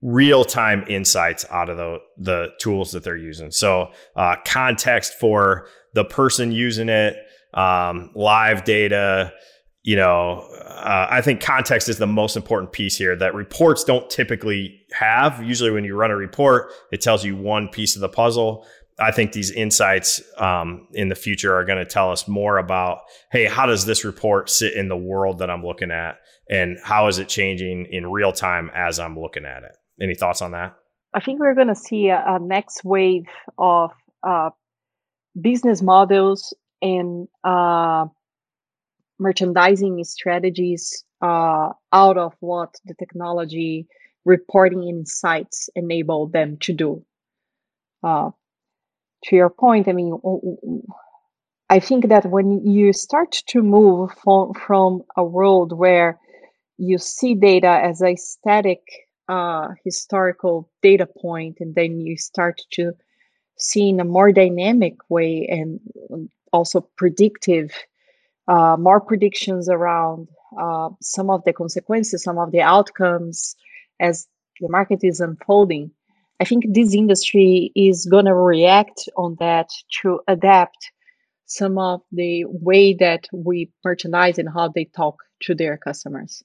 real 0.00 0.42
time 0.42 0.84
insights 0.88 1.44
out 1.50 1.68
of 1.68 1.76
the 1.76 1.98
the 2.16 2.48
tools 2.58 2.92
that 2.92 3.04
they're 3.04 3.14
using. 3.14 3.50
So 3.50 3.92
uh, 4.16 4.36
context 4.46 5.14
for 5.20 5.68
the 5.92 6.04
person 6.04 6.50
using 6.50 6.88
it, 6.88 7.14
um, 7.52 8.10
live 8.14 8.64
data. 8.64 9.34
You 9.84 9.96
know, 9.96 10.46
uh, 10.64 11.08
I 11.10 11.20
think 11.22 11.40
context 11.40 11.88
is 11.88 11.98
the 11.98 12.06
most 12.06 12.36
important 12.36 12.72
piece 12.72 12.96
here 12.96 13.16
that 13.16 13.34
reports 13.34 13.82
don't 13.82 14.08
typically 14.08 14.80
have. 14.92 15.42
Usually, 15.42 15.70
when 15.70 15.84
you 15.84 15.96
run 15.96 16.12
a 16.12 16.16
report, 16.16 16.70
it 16.92 17.00
tells 17.00 17.24
you 17.24 17.36
one 17.36 17.68
piece 17.68 17.96
of 17.96 18.00
the 18.00 18.08
puzzle. 18.08 18.64
I 19.00 19.10
think 19.10 19.32
these 19.32 19.50
insights 19.50 20.22
um, 20.38 20.86
in 20.92 21.08
the 21.08 21.16
future 21.16 21.56
are 21.56 21.64
going 21.64 21.78
to 21.78 21.84
tell 21.84 22.12
us 22.12 22.28
more 22.28 22.58
about, 22.58 23.00
hey, 23.32 23.46
how 23.46 23.66
does 23.66 23.84
this 23.84 24.04
report 24.04 24.50
sit 24.50 24.74
in 24.74 24.88
the 24.88 24.96
world 24.96 25.38
that 25.38 25.50
I'm 25.50 25.64
looking 25.64 25.90
at, 25.90 26.18
and 26.48 26.78
how 26.84 27.08
is 27.08 27.18
it 27.18 27.28
changing 27.28 27.86
in 27.90 28.06
real 28.06 28.32
time 28.32 28.70
as 28.74 29.00
I'm 29.00 29.18
looking 29.18 29.44
at 29.44 29.64
it? 29.64 29.72
Any 30.00 30.14
thoughts 30.14 30.42
on 30.42 30.52
that? 30.52 30.76
I 31.14 31.20
think 31.20 31.40
we're 31.40 31.54
going 31.54 31.68
to 31.68 31.74
see 31.74 32.08
a, 32.08 32.22
a 32.24 32.38
next 32.38 32.84
wave 32.84 33.24
of 33.58 33.90
uh, 34.22 34.50
business 35.40 35.82
models 35.82 36.54
and 36.80 37.28
uh, 37.42 38.06
merchandising 39.18 40.02
strategies 40.04 41.04
uh, 41.22 41.70
out 41.92 42.18
of 42.18 42.34
what 42.40 42.74
the 42.84 42.94
technology 42.94 43.86
reporting 44.24 44.88
insights 44.88 45.68
enable 45.74 46.28
them 46.28 46.56
to 46.60 46.72
do. 46.72 47.04
Uh, 48.02 48.30
to 49.24 49.36
your 49.36 49.50
point, 49.50 49.88
I 49.88 49.92
mean, 49.92 50.18
I 51.68 51.78
think 51.78 52.08
that 52.08 52.26
when 52.26 52.66
you 52.66 52.92
start 52.92 53.42
to 53.48 53.62
move 53.62 54.10
from, 54.22 54.52
from 54.54 55.02
a 55.16 55.24
world 55.24 55.72
where 55.76 56.18
you 56.76 56.98
see 56.98 57.34
data 57.34 57.80
as 57.82 58.02
a 58.02 58.16
static 58.16 58.80
uh, 59.28 59.68
historical 59.84 60.68
data 60.82 61.06
point, 61.06 61.58
and 61.60 61.74
then 61.74 62.00
you 62.00 62.16
start 62.16 62.60
to 62.72 62.92
see 63.56 63.90
in 63.90 64.00
a 64.00 64.04
more 64.04 64.32
dynamic 64.32 64.94
way 65.08 65.46
and 65.48 65.80
also 66.52 66.80
predictive, 66.96 67.72
uh, 68.48 68.76
more 68.78 69.00
predictions 69.00 69.68
around 69.68 70.28
uh, 70.60 70.90
some 71.00 71.30
of 71.30 71.42
the 71.44 71.52
consequences, 71.52 72.22
some 72.22 72.38
of 72.38 72.50
the 72.52 72.60
outcomes 72.60 73.56
as 74.00 74.26
the 74.60 74.68
market 74.68 75.00
is 75.02 75.20
unfolding. 75.20 75.90
I 76.40 76.44
think 76.44 76.64
this 76.68 76.94
industry 76.94 77.70
is 77.76 78.06
going 78.06 78.24
to 78.24 78.34
react 78.34 79.08
on 79.16 79.36
that 79.38 79.68
to 80.02 80.20
adapt 80.26 80.90
some 81.46 81.78
of 81.78 82.00
the 82.10 82.44
way 82.46 82.94
that 82.94 83.28
we 83.32 83.70
merchandise 83.84 84.38
and 84.38 84.48
how 84.48 84.68
they 84.68 84.86
talk 84.86 85.16
to 85.42 85.54
their 85.54 85.76
customers. 85.76 86.42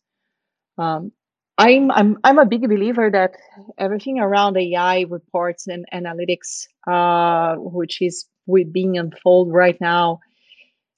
Um, 0.77 1.11
I'm, 1.57 1.89
I'm 1.89 2.17
I'm 2.23 2.37
a 2.37 2.45
big 2.45 2.61
believer 2.61 3.09
that 3.09 3.35
everything 3.79 4.19
around 4.19 4.57
AI 4.57 5.05
reports 5.09 5.65
and 5.67 5.85
analytics, 5.91 6.67
uh, 6.85 7.55
which 7.57 7.99
is 8.01 8.25
being 8.71 8.97
unfold 8.97 9.51
right 9.51 9.79
now, 9.81 10.19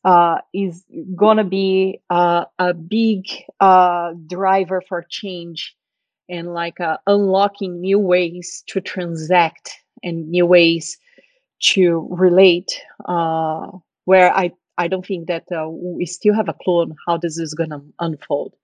uh, 0.03 0.39
is 0.53 0.83
gonna 1.15 1.43
be 1.43 2.01
uh, 2.09 2.45
a 2.57 2.73
big 2.73 3.25
uh, 3.59 4.13
driver 4.27 4.81
for 4.87 5.05
change 5.09 5.75
and 6.29 6.53
like 6.53 6.79
uh, 6.79 6.97
unlocking 7.07 7.81
new 7.81 7.99
ways 7.99 8.63
to 8.67 8.79
transact 8.79 9.71
and 10.03 10.29
new 10.29 10.45
ways 10.45 10.97
to 11.59 12.07
relate. 12.11 12.79
Uh, 13.05 13.67
where 14.05 14.31
I 14.33 14.51
I 14.77 14.87
don't 14.87 15.05
think 15.05 15.27
that 15.27 15.43
we 15.51 16.05
still 16.05 16.33
have 16.33 16.47
a 16.49 16.53
clue 16.53 16.81
on 16.81 16.95
how 17.05 17.17
this 17.17 17.37
is 17.37 17.53
gonna 17.53 17.81
unfold. 17.99 18.55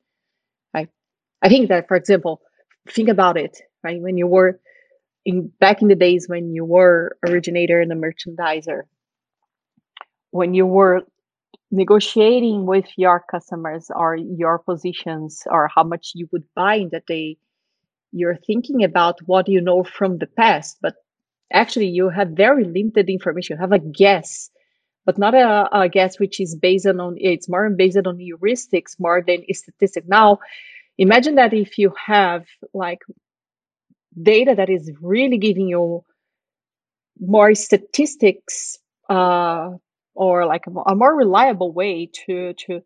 Right? 0.73 0.89
I 1.41 1.49
think 1.49 1.69
that, 1.69 1.87
for 1.87 1.97
example, 1.97 2.41
think 2.89 3.09
about 3.09 3.37
it. 3.37 3.57
Right 3.83 4.01
when 4.01 4.17
you 4.17 4.27
were 4.27 4.59
in 5.25 5.51
back 5.59 5.81
in 5.81 5.87
the 5.89 5.95
days 5.95 6.27
when 6.29 6.53
you 6.53 6.63
were 6.63 7.17
originator 7.27 7.81
and 7.81 7.91
a 7.91 7.95
merchandiser 7.95 8.83
when 10.31 10.53
you 10.53 10.65
were 10.65 11.01
negotiating 11.75 12.65
with 12.65 12.85
your 12.97 13.23
customers 13.29 13.91
or 13.95 14.15
your 14.15 14.59
positions 14.59 15.43
or 15.47 15.69
how 15.73 15.83
much 15.83 16.13
you 16.15 16.27
would 16.31 16.45
buy 16.55 16.75
in 16.75 16.89
that 16.91 17.05
day, 17.05 17.37
you're 18.11 18.37
thinking 18.47 18.83
about 18.83 19.19
what 19.25 19.49
you 19.49 19.61
know 19.61 19.83
from 19.83 20.17
the 20.17 20.27
past, 20.27 20.77
but 20.81 20.95
actually 21.51 21.87
you 21.87 22.09
have 22.09 22.29
very 22.29 22.63
limited 22.63 23.09
information. 23.09 23.57
You 23.57 23.61
have 23.61 23.73
a 23.73 23.79
guess, 23.79 24.49
but 25.05 25.17
not 25.17 25.35
a, 25.35 25.69
a 25.71 25.89
guess 25.89 26.19
which 26.19 26.39
is 26.39 26.55
based 26.55 26.87
on 26.87 27.15
it's 27.17 27.49
more 27.49 27.69
based 27.69 27.97
on 27.97 28.17
heuristics 28.17 28.99
more 28.99 29.23
than 29.25 29.43
statistics. 29.51 30.07
Now, 30.07 30.39
imagine 30.97 31.35
that 31.35 31.53
if 31.53 31.77
you 31.77 31.93
have 32.07 32.45
like 32.73 33.01
data 34.21 34.55
that 34.55 34.69
is 34.69 34.91
really 35.01 35.37
giving 35.37 35.67
you 35.67 36.03
more 37.19 37.53
statistics 37.53 38.77
uh, 39.09 39.71
or 40.15 40.45
like 40.45 40.63
a, 40.67 40.95
more 40.95 41.15
reliable 41.15 41.71
way 41.71 42.09
to 42.25 42.53
to 42.53 42.81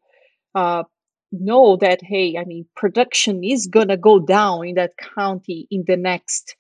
uh, 0.56 0.84
know 1.32 1.78
that 1.78 2.02
hey 2.02 2.38
i 2.38 2.44
mean 2.44 2.66
production 2.76 3.44
is 3.44 3.68
gonna 3.68 3.98
go 3.98 4.20
down 4.20 4.68
in 4.68 4.76
that 4.76 4.94
county 4.98 5.68
in 5.70 5.84
the 5.88 5.98
next 5.98 6.56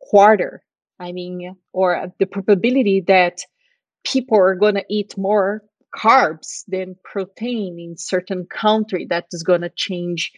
quarter. 0.00 0.62
I 0.98 1.12
mean 1.12 1.56
or 1.72 2.12
the 2.18 2.26
probability 2.26 3.00
that 3.02 3.40
people 4.04 4.38
are 4.38 4.54
gonna 4.54 4.84
eat 4.88 5.16
more 5.18 5.62
carbs 5.94 6.64
than 6.68 6.96
protein 7.04 7.78
in 7.78 7.96
certain 7.96 8.46
country 8.46 9.06
that 9.10 9.26
is 9.32 9.42
gonna 9.42 9.70
change 9.76 10.32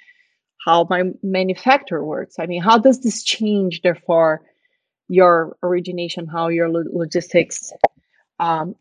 how 0.64 0.86
my 0.88 1.02
manufacturer 1.22 2.04
works. 2.04 2.36
I 2.38 2.46
mean 2.46 2.62
how 2.62 2.78
does 2.78 3.00
this 3.00 3.22
change 3.22 3.82
therefore 3.82 4.42
your 5.08 5.56
origination 5.62 6.26
how 6.26 6.48
your 6.48 6.70
logistics 6.70 7.72
um, 8.40 8.74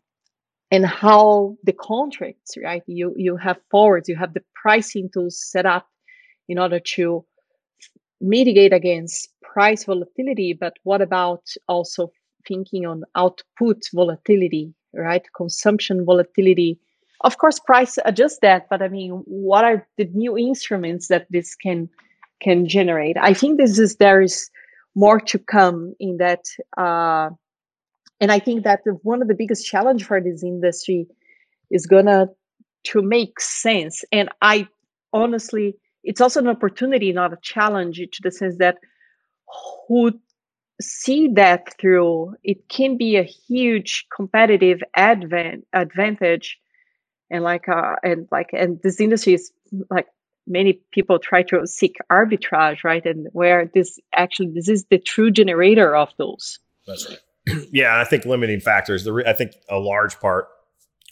and 0.74 0.84
how 0.84 1.56
the 1.62 1.72
contracts, 1.72 2.56
right? 2.62 2.82
You 2.86 3.14
you 3.16 3.36
have 3.36 3.58
forwards, 3.70 4.08
you 4.08 4.16
have 4.16 4.34
the 4.34 4.42
pricing 4.54 5.08
tools 5.12 5.40
set 5.52 5.66
up 5.66 5.86
in 6.48 6.58
order 6.58 6.80
to 6.96 7.24
mitigate 8.20 8.72
against 8.72 9.28
price 9.42 9.84
volatility. 9.84 10.52
But 10.52 10.74
what 10.82 11.00
about 11.00 11.42
also 11.68 12.10
thinking 12.48 12.86
on 12.86 13.04
output 13.14 13.82
volatility, 13.94 14.74
right? 14.94 15.22
Consumption 15.36 16.04
volatility. 16.04 16.80
Of 17.20 17.38
course, 17.38 17.60
price 17.60 17.96
adjust 18.04 18.40
that, 18.42 18.66
but 18.68 18.82
I 18.82 18.88
mean, 18.88 19.22
what 19.26 19.64
are 19.64 19.86
the 19.96 20.06
new 20.06 20.36
instruments 20.36 21.06
that 21.06 21.26
this 21.30 21.54
can 21.54 21.88
can 22.40 22.66
generate? 22.66 23.16
I 23.30 23.32
think 23.32 23.58
this 23.58 23.78
is 23.78 23.96
there 23.96 24.22
is 24.22 24.50
more 24.96 25.20
to 25.20 25.38
come 25.38 25.94
in 26.00 26.16
that 26.18 26.44
uh, 26.76 27.30
and 28.20 28.32
i 28.32 28.38
think 28.38 28.64
that 28.64 28.80
one 29.02 29.22
of 29.22 29.28
the 29.28 29.34
biggest 29.34 29.66
challenge 29.66 30.04
for 30.04 30.20
this 30.20 30.42
industry 30.42 31.06
is 31.70 31.86
gonna 31.86 32.28
to 32.84 33.02
make 33.02 33.40
sense. 33.40 34.04
And 34.12 34.28
i 34.42 34.68
honestly 35.12 35.76
it's 36.02 36.20
also 36.20 36.40
an 36.40 36.48
opportunity 36.48 37.12
not 37.12 37.32
a 37.32 37.38
challenge 37.42 37.96
to 37.96 38.22
the 38.22 38.30
sense 38.30 38.56
that 38.58 38.76
who 39.88 40.12
see 40.80 41.28
that 41.28 41.74
through 41.80 42.34
it 42.42 42.68
can 42.68 42.96
be 42.96 43.16
a 43.16 43.22
huge 43.22 44.06
competitive 44.14 44.82
advantage. 44.96 46.58
And 47.30 47.42
like 47.42 47.68
uh 47.68 47.96
and 48.02 48.28
like 48.30 48.50
and 48.52 48.80
this 48.82 49.00
industry 49.00 49.34
is 49.34 49.50
like 49.90 50.06
many 50.46 50.80
people 50.92 51.18
try 51.18 51.42
to 51.44 51.66
seek 51.66 51.96
arbitrage 52.12 52.84
right? 52.84 53.04
And 53.06 53.28
where 53.32 53.70
this 53.74 53.98
actually 54.12 54.52
this 54.54 54.68
is 54.68 54.84
the 54.90 54.98
true 54.98 55.30
generator 55.30 55.96
of 55.96 56.10
those. 56.18 56.58
That's 56.86 57.08
right 57.08 57.18
yeah, 57.72 58.00
I 58.00 58.04
think 58.04 58.24
limiting 58.24 58.60
factors. 58.60 59.04
The 59.04 59.12
re- 59.12 59.24
I 59.26 59.32
think 59.32 59.52
a 59.68 59.78
large 59.78 60.18
part 60.20 60.48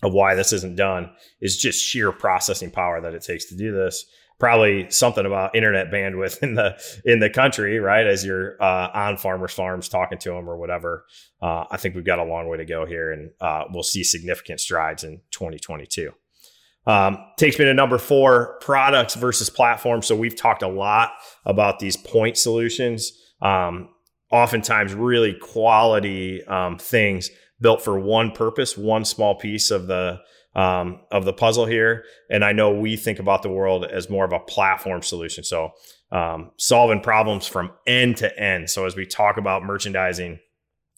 of 0.03 0.12
why 0.12 0.35
this 0.35 0.53
isn't 0.53 0.77
done 0.77 1.11
is 1.41 1.57
just 1.57 1.83
sheer 1.83 2.12
processing 2.12 2.71
power 2.71 3.01
that 3.01 3.15
it 3.15 3.23
takes 3.23 3.47
to 3.47 3.57
do 3.57 3.73
this. 3.73 4.05
Probably 4.39 4.91
something 4.91 5.25
about 5.25 5.55
internet 5.55 5.93
bandwidth 5.93 6.43
in 6.43 6.55
the 6.55 6.77
in 7.05 7.21
the 7.21 7.31
country, 7.31 7.79
right? 7.79 8.07
As 8.07 8.25
you're 8.25 8.61
uh, 8.61 8.91
on 8.93 9.17
farmers' 9.17 9.53
farms 9.53 9.89
talking 9.89 10.19
to 10.19 10.31
them 10.31 10.49
or 10.49 10.57
whatever. 10.57 11.05
Uh, 11.41 11.65
I 11.71 11.77
think 11.77 11.95
we've 11.95 12.05
got 12.05 12.19
a 12.19 12.25
long 12.25 12.49
way 12.49 12.57
to 12.57 12.65
go 12.65 12.85
here, 12.85 13.12
and 13.12 13.31
uh, 13.41 13.65
we'll 13.71 13.85
see 13.85 14.03
significant 14.03 14.59
strides 14.59 15.05
in 15.05 15.21
2022. 15.31 16.12
Um, 16.85 17.19
takes 17.37 17.57
me 17.59 17.67
to 17.67 17.75
number 17.75 17.99
four: 17.99 18.59
products 18.61 19.15
versus 19.15 19.49
platforms. 19.49 20.07
So 20.07 20.17
we've 20.17 20.35
talked 20.35 20.62
a 20.62 20.69
lot 20.69 21.12
about 21.45 21.79
these 21.79 21.97
point 21.97 22.37
solutions. 22.37 23.12
Um, 23.41 23.91
oftentimes 24.33 24.95
really 24.95 25.35
quality 25.35 26.43
um, 26.45 26.79
things 26.79 27.31
built 27.61 27.83
for 27.83 27.99
one 27.99 28.33
purpose, 28.33 28.77
one 28.77 29.05
small 29.05 29.37
piece 29.37 29.71
of 29.71 29.87
the 29.87 30.21
um, 30.55 31.01
of 31.11 31.25
the 31.25 31.33
puzzle 31.33 31.65
here. 31.65 32.05
And 32.29 32.45
I 32.45 32.53
know 32.53 32.73
we 32.73 32.97
think 32.97 33.19
about 33.19 33.43
the 33.43 33.49
world 33.49 33.87
as 33.87 34.11
more 34.11 34.25
of 34.25 34.33
a 34.33 34.41
platform 34.41 35.01
solution. 35.01 35.45
So 35.45 35.71
um, 36.11 36.51
solving 36.59 37.01
problems 37.01 37.47
from 37.47 37.71
end 37.87 38.19
to 38.19 38.39
end. 38.39 38.69
So 38.69 38.85
as 38.85 38.95
we 38.95 39.07
talk 39.07 39.39
about 39.39 39.65
merchandising, 39.65 40.41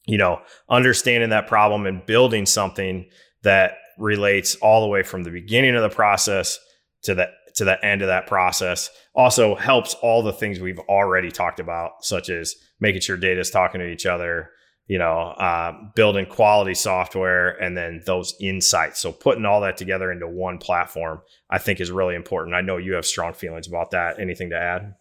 you 0.07 0.19
know, 0.19 0.41
understanding 0.69 1.31
that 1.31 1.47
problem 1.47 1.87
and 1.87 2.05
building 2.05 2.47
something 2.47 3.09
that 3.43 3.75
relates 3.97 4.57
all 4.57 4.81
the 4.81 4.89
way 4.89 5.05
from 5.05 5.23
the 5.23 5.31
beginning 5.31 5.77
of 5.77 5.83
the 5.83 5.95
process 5.95 6.59
to 7.03 7.15
the 7.15 7.31
to 7.55 7.65
the 7.65 7.83
end 7.85 8.03
of 8.03 8.09
that 8.09 8.27
process 8.27 8.91
also 9.15 9.55
helps 9.55 9.95
all 9.95 10.23
the 10.23 10.33
things 10.33 10.59
we've 10.59 10.81
already 10.81 11.31
talked 11.31 11.61
about, 11.61 12.05
such 12.05 12.29
as 12.29 12.55
making 12.81 13.01
sure 13.01 13.17
data 13.17 13.41
is 13.41 13.51
talking 13.51 13.81
to 13.81 13.89
each 13.89 14.07
other, 14.07 14.51
you 14.87 14.99
know, 14.99 15.19
uh, 15.19 15.73
building 15.95 16.27
quality 16.27 16.75
software, 16.75 17.51
and 17.63 17.77
then 17.77 18.03
those 18.07 18.35
insights. 18.41 19.01
So 19.01 19.13
putting 19.13 19.45
all 19.45 19.61
that 19.61 19.77
together 19.77 20.11
into 20.11 20.27
one 20.27 20.59
platform, 20.59 21.21
I 21.49 21.59
think, 21.59 21.81
is 21.81 21.91
really 21.91 22.17
important. 22.17 22.57
I 22.57 22.61
know 22.61 22.77
you 22.77 22.95
have 22.95 23.07
strong 23.07 23.33
feelings 23.35 23.69
about 23.69 23.93
that. 23.93 24.19
Anything 24.19 24.51
to 24.51 24.59
add? 24.59 24.95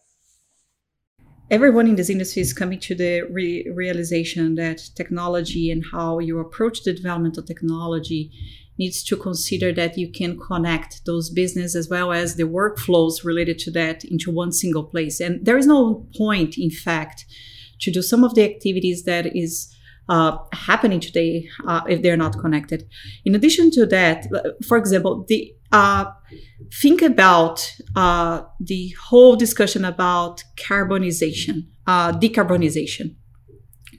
Everyone 1.50 1.86
in 1.86 1.96
this 1.96 2.08
industry 2.08 2.40
is 2.40 2.54
coming 2.54 2.80
to 2.80 2.94
the 2.94 3.22
re- 3.30 3.70
realization 3.74 4.54
that 4.54 4.80
technology 4.94 5.70
and 5.70 5.84
how 5.92 6.18
you 6.18 6.38
approach 6.38 6.84
the 6.84 6.94
development 6.94 7.36
of 7.36 7.44
technology 7.44 8.30
needs 8.78 9.02
to 9.04 9.16
consider 9.16 9.72
that 9.72 9.96
you 9.96 10.10
can 10.10 10.38
connect 10.38 11.04
those 11.06 11.30
business 11.30 11.76
as 11.76 11.88
well 11.88 12.12
as 12.12 12.36
the 12.36 12.44
workflows 12.44 13.24
related 13.24 13.58
to 13.60 13.70
that 13.70 14.04
into 14.04 14.30
one 14.30 14.52
single 14.52 14.84
place. 14.84 15.20
And 15.20 15.44
there 15.44 15.56
is 15.56 15.66
no 15.66 16.06
point, 16.16 16.58
in 16.58 16.70
fact, 16.70 17.24
to 17.80 17.90
do 17.90 18.02
some 18.02 18.24
of 18.24 18.34
the 18.34 18.44
activities 18.44 19.04
that 19.04 19.36
is 19.36 19.74
uh, 20.08 20.36
happening 20.52 21.00
today 21.00 21.48
uh, 21.66 21.82
if 21.88 22.02
they're 22.02 22.16
not 22.16 22.38
connected. 22.38 22.88
In 23.24 23.34
addition 23.34 23.70
to 23.72 23.86
that, 23.86 24.26
for 24.66 24.76
example, 24.76 25.24
the 25.28 25.54
uh, 25.72 26.04
think 26.80 27.02
about 27.02 27.74
uh, 27.96 28.42
the 28.60 28.94
whole 29.02 29.34
discussion 29.34 29.84
about 29.84 30.44
carbonization, 30.56 31.66
uh, 31.86 32.12
decarbonization, 32.12 33.16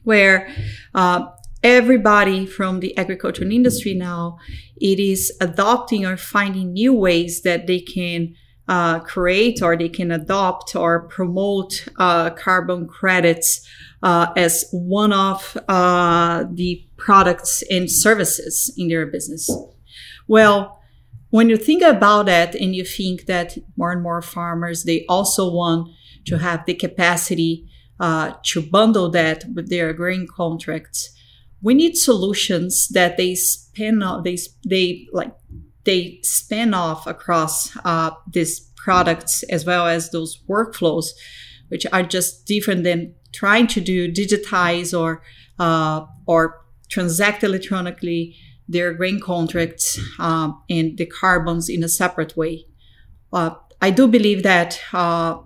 where 0.03 0.47
uh, 0.93 1.25
everybody 1.65 2.45
from 2.45 2.79
the 2.79 2.95
agricultural 2.95 3.51
industry 3.51 3.95
now 3.95 4.37
it 4.77 4.99
is 4.99 5.35
adopting 5.41 6.05
or 6.05 6.15
finding 6.15 6.71
new 6.73 6.93
ways 6.93 7.41
that 7.41 7.65
they 7.65 7.79
can 7.79 8.35
uh, 8.67 8.99
create 8.99 9.63
or 9.63 9.75
they 9.75 9.89
can 9.89 10.11
adopt 10.11 10.75
or 10.75 11.07
promote 11.07 11.87
uh, 11.97 12.29
carbon 12.29 12.87
credits 12.87 13.67
uh, 14.03 14.27
as 14.37 14.65
one 14.71 15.11
of 15.11 15.57
uh, 15.67 16.43
the 16.53 16.85
products 16.97 17.63
and 17.71 17.89
services 17.89 18.71
in 18.77 18.87
their 18.87 19.07
business. 19.07 19.49
Well, 20.27 20.79
when 21.31 21.49
you 21.49 21.57
think 21.57 21.81
about 21.81 22.27
that 22.27 22.53
and 22.53 22.75
you 22.75 22.85
think 22.85 23.25
that 23.25 23.57
more 23.75 23.91
and 23.91 24.03
more 24.03 24.21
farmers 24.21 24.83
they 24.83 25.03
also 25.09 25.51
want 25.51 25.89
to 26.27 26.37
have 26.37 26.63
the 26.67 26.75
capacity 26.75 27.67
uh, 27.99 28.33
to 28.43 28.61
bundle 28.61 29.09
that 29.09 29.45
with 29.55 29.71
their 29.71 29.93
grain 29.93 30.27
contracts 30.27 31.14
we 31.65 31.73
need 31.73 31.97
solutions 31.97 32.87
that 32.89 33.17
they 33.17 33.33
span 33.33 34.03
off 34.03 34.23
they 34.23 34.37
they 34.65 35.07
like 35.11 35.33
they 35.83 36.19
span 36.21 36.73
off 36.73 37.07
across 37.07 37.75
uh, 37.83 38.11
these 38.31 38.59
products 38.77 39.43
as 39.43 39.65
well 39.65 39.87
as 39.87 40.11
those 40.11 40.43
workflows 40.47 41.07
which 41.69 41.85
are 41.91 42.03
just 42.03 42.45
different 42.45 42.83
than 42.83 43.15
trying 43.33 43.65
to 43.65 43.81
do 43.81 44.11
digitize 44.11 44.97
or 44.97 45.23
uh, 45.59 46.05
or 46.27 46.61
transact 46.87 47.43
electronically 47.43 48.35
their 48.67 48.93
grain 48.93 49.19
contracts 49.19 49.99
uh, 50.19 50.51
and 50.69 50.97
the 50.97 51.05
carbons 51.05 51.69
in 51.69 51.83
a 51.83 51.89
separate 51.89 52.35
way. 52.35 52.65
Uh, 53.31 53.51
I 53.81 53.91
do 53.91 54.07
believe 54.07 54.43
that 54.43 54.79
uh, 54.93 55.37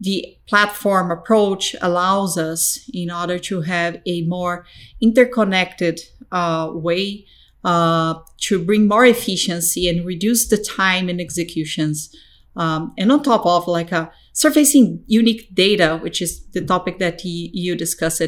the 0.00 0.36
platform 0.46 1.10
approach 1.10 1.76
allows 1.82 2.38
us, 2.38 2.88
in 2.92 3.10
order 3.10 3.38
to 3.38 3.60
have 3.60 4.00
a 4.06 4.22
more 4.22 4.64
interconnected 5.00 6.00
uh, 6.32 6.70
way, 6.72 7.26
uh, 7.64 8.14
to 8.38 8.64
bring 8.64 8.88
more 8.88 9.04
efficiency 9.04 9.88
and 9.88 10.06
reduce 10.06 10.48
the 10.48 10.56
time 10.56 11.10
in 11.10 11.20
executions. 11.20 12.14
Um, 12.56 12.94
and 12.96 13.12
on 13.12 13.22
top 13.22 13.44
of 13.44 13.68
like 13.68 13.92
a 13.92 13.98
uh, 13.98 14.10
surfacing 14.32 15.04
unique 15.06 15.54
data, 15.54 15.98
which 16.02 16.22
is 16.22 16.46
the 16.52 16.64
topic 16.64 16.98
that 16.98 17.20
you 17.24 17.76
discussed, 17.76 18.22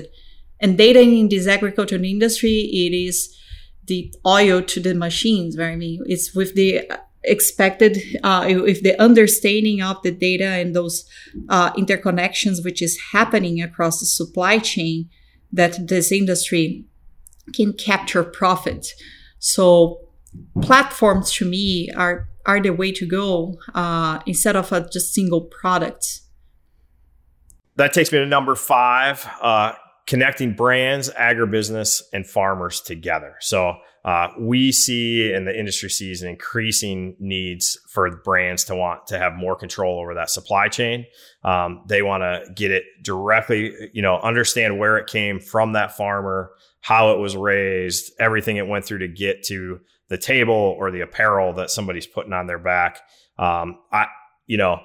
and 0.60 0.78
data 0.78 1.00
in 1.00 1.28
this 1.28 1.48
agricultural 1.48 2.04
industry, 2.04 2.60
it 2.60 2.94
is 2.94 3.34
the 3.86 4.14
oil 4.26 4.62
to 4.62 4.78
the 4.78 4.94
machines. 4.94 5.56
Right? 5.56 5.72
I 5.72 5.76
mean, 5.76 6.02
it's 6.06 6.34
with 6.34 6.54
the 6.54 6.88
expected, 7.24 7.98
uh, 8.22 8.44
if 8.48 8.82
the 8.82 9.00
understanding 9.00 9.82
of 9.82 10.02
the 10.02 10.10
data 10.10 10.46
and 10.46 10.74
those 10.74 11.04
uh, 11.48 11.72
interconnections, 11.72 12.64
which 12.64 12.82
is 12.82 12.98
happening 13.12 13.62
across 13.62 14.00
the 14.00 14.06
supply 14.06 14.58
chain, 14.58 15.08
that 15.52 15.88
this 15.88 16.10
industry 16.10 16.84
can 17.54 17.72
capture 17.72 18.24
profit. 18.24 18.88
So 19.38 20.00
platforms 20.62 21.32
to 21.34 21.44
me 21.44 21.90
are 21.96 22.28
are 22.44 22.60
the 22.60 22.70
way 22.70 22.90
to 22.90 23.06
go 23.06 23.56
uh, 23.74 24.18
instead 24.26 24.56
of 24.56 24.72
a 24.72 24.88
just 24.90 25.14
single 25.14 25.42
product. 25.42 26.20
That 27.76 27.92
takes 27.92 28.10
me 28.10 28.18
to 28.18 28.26
number 28.26 28.54
five. 28.56 29.28
Uh, 29.40 29.74
connecting 30.06 30.54
brands, 30.54 31.10
agribusiness, 31.10 32.02
and 32.12 32.26
farmers 32.26 32.80
together. 32.80 33.36
So 33.40 33.76
uh, 34.04 34.28
we 34.38 34.72
see 34.72 35.32
and 35.32 35.46
the 35.46 35.56
industry 35.56 35.88
sees 35.88 36.22
an 36.22 36.28
increasing 36.28 37.14
needs 37.20 37.78
for 37.88 38.10
brands 38.10 38.64
to 38.64 38.74
want 38.74 39.06
to 39.06 39.18
have 39.18 39.34
more 39.34 39.54
control 39.54 40.00
over 40.00 40.14
that 40.14 40.28
supply 40.28 40.68
chain. 40.68 41.06
Um, 41.44 41.84
they 41.86 42.02
want 42.02 42.22
to 42.22 42.52
get 42.54 42.72
it 42.72 42.84
directly, 43.02 43.72
you 43.92 44.02
know, 44.02 44.18
understand 44.18 44.78
where 44.78 44.98
it 44.98 45.06
came 45.06 45.38
from 45.38 45.74
that 45.74 45.96
farmer, 45.96 46.50
how 46.80 47.12
it 47.12 47.18
was 47.18 47.36
raised, 47.36 48.12
everything 48.18 48.56
it 48.56 48.66
went 48.66 48.84
through 48.84 48.98
to 48.98 49.08
get 49.08 49.44
to 49.44 49.80
the 50.08 50.18
table 50.18 50.76
or 50.78 50.90
the 50.90 51.00
apparel 51.00 51.52
that 51.54 51.70
somebody's 51.70 52.06
putting 52.06 52.32
on 52.32 52.46
their 52.46 52.58
back. 52.58 53.00
Um, 53.38 53.78
I, 53.92 54.06
you 54.46 54.58
know, 54.58 54.80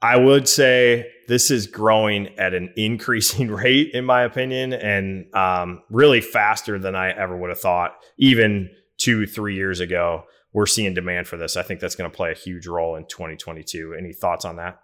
I 0.00 0.16
would 0.16 0.48
say 0.48 1.10
this 1.26 1.50
is 1.50 1.66
growing 1.66 2.28
at 2.38 2.54
an 2.54 2.72
increasing 2.76 3.48
rate, 3.50 3.90
in 3.92 4.04
my 4.04 4.22
opinion, 4.22 4.72
and 4.72 5.34
um, 5.34 5.82
really 5.90 6.20
faster 6.20 6.78
than 6.78 6.94
I 6.94 7.10
ever 7.10 7.36
would 7.36 7.50
have 7.50 7.60
thought. 7.60 7.92
Even 8.18 8.70
two, 8.98 9.26
three 9.26 9.54
years 9.54 9.80
ago, 9.80 10.24
we're 10.52 10.66
seeing 10.66 10.94
demand 10.94 11.26
for 11.26 11.36
this. 11.36 11.56
I 11.56 11.62
think 11.62 11.80
that's 11.80 11.94
going 11.94 12.10
to 12.10 12.16
play 12.16 12.30
a 12.30 12.34
huge 12.34 12.66
role 12.66 12.96
in 12.96 13.06
2022. 13.06 13.94
Any 13.98 14.12
thoughts 14.12 14.44
on 14.44 14.56
that? 14.56 14.80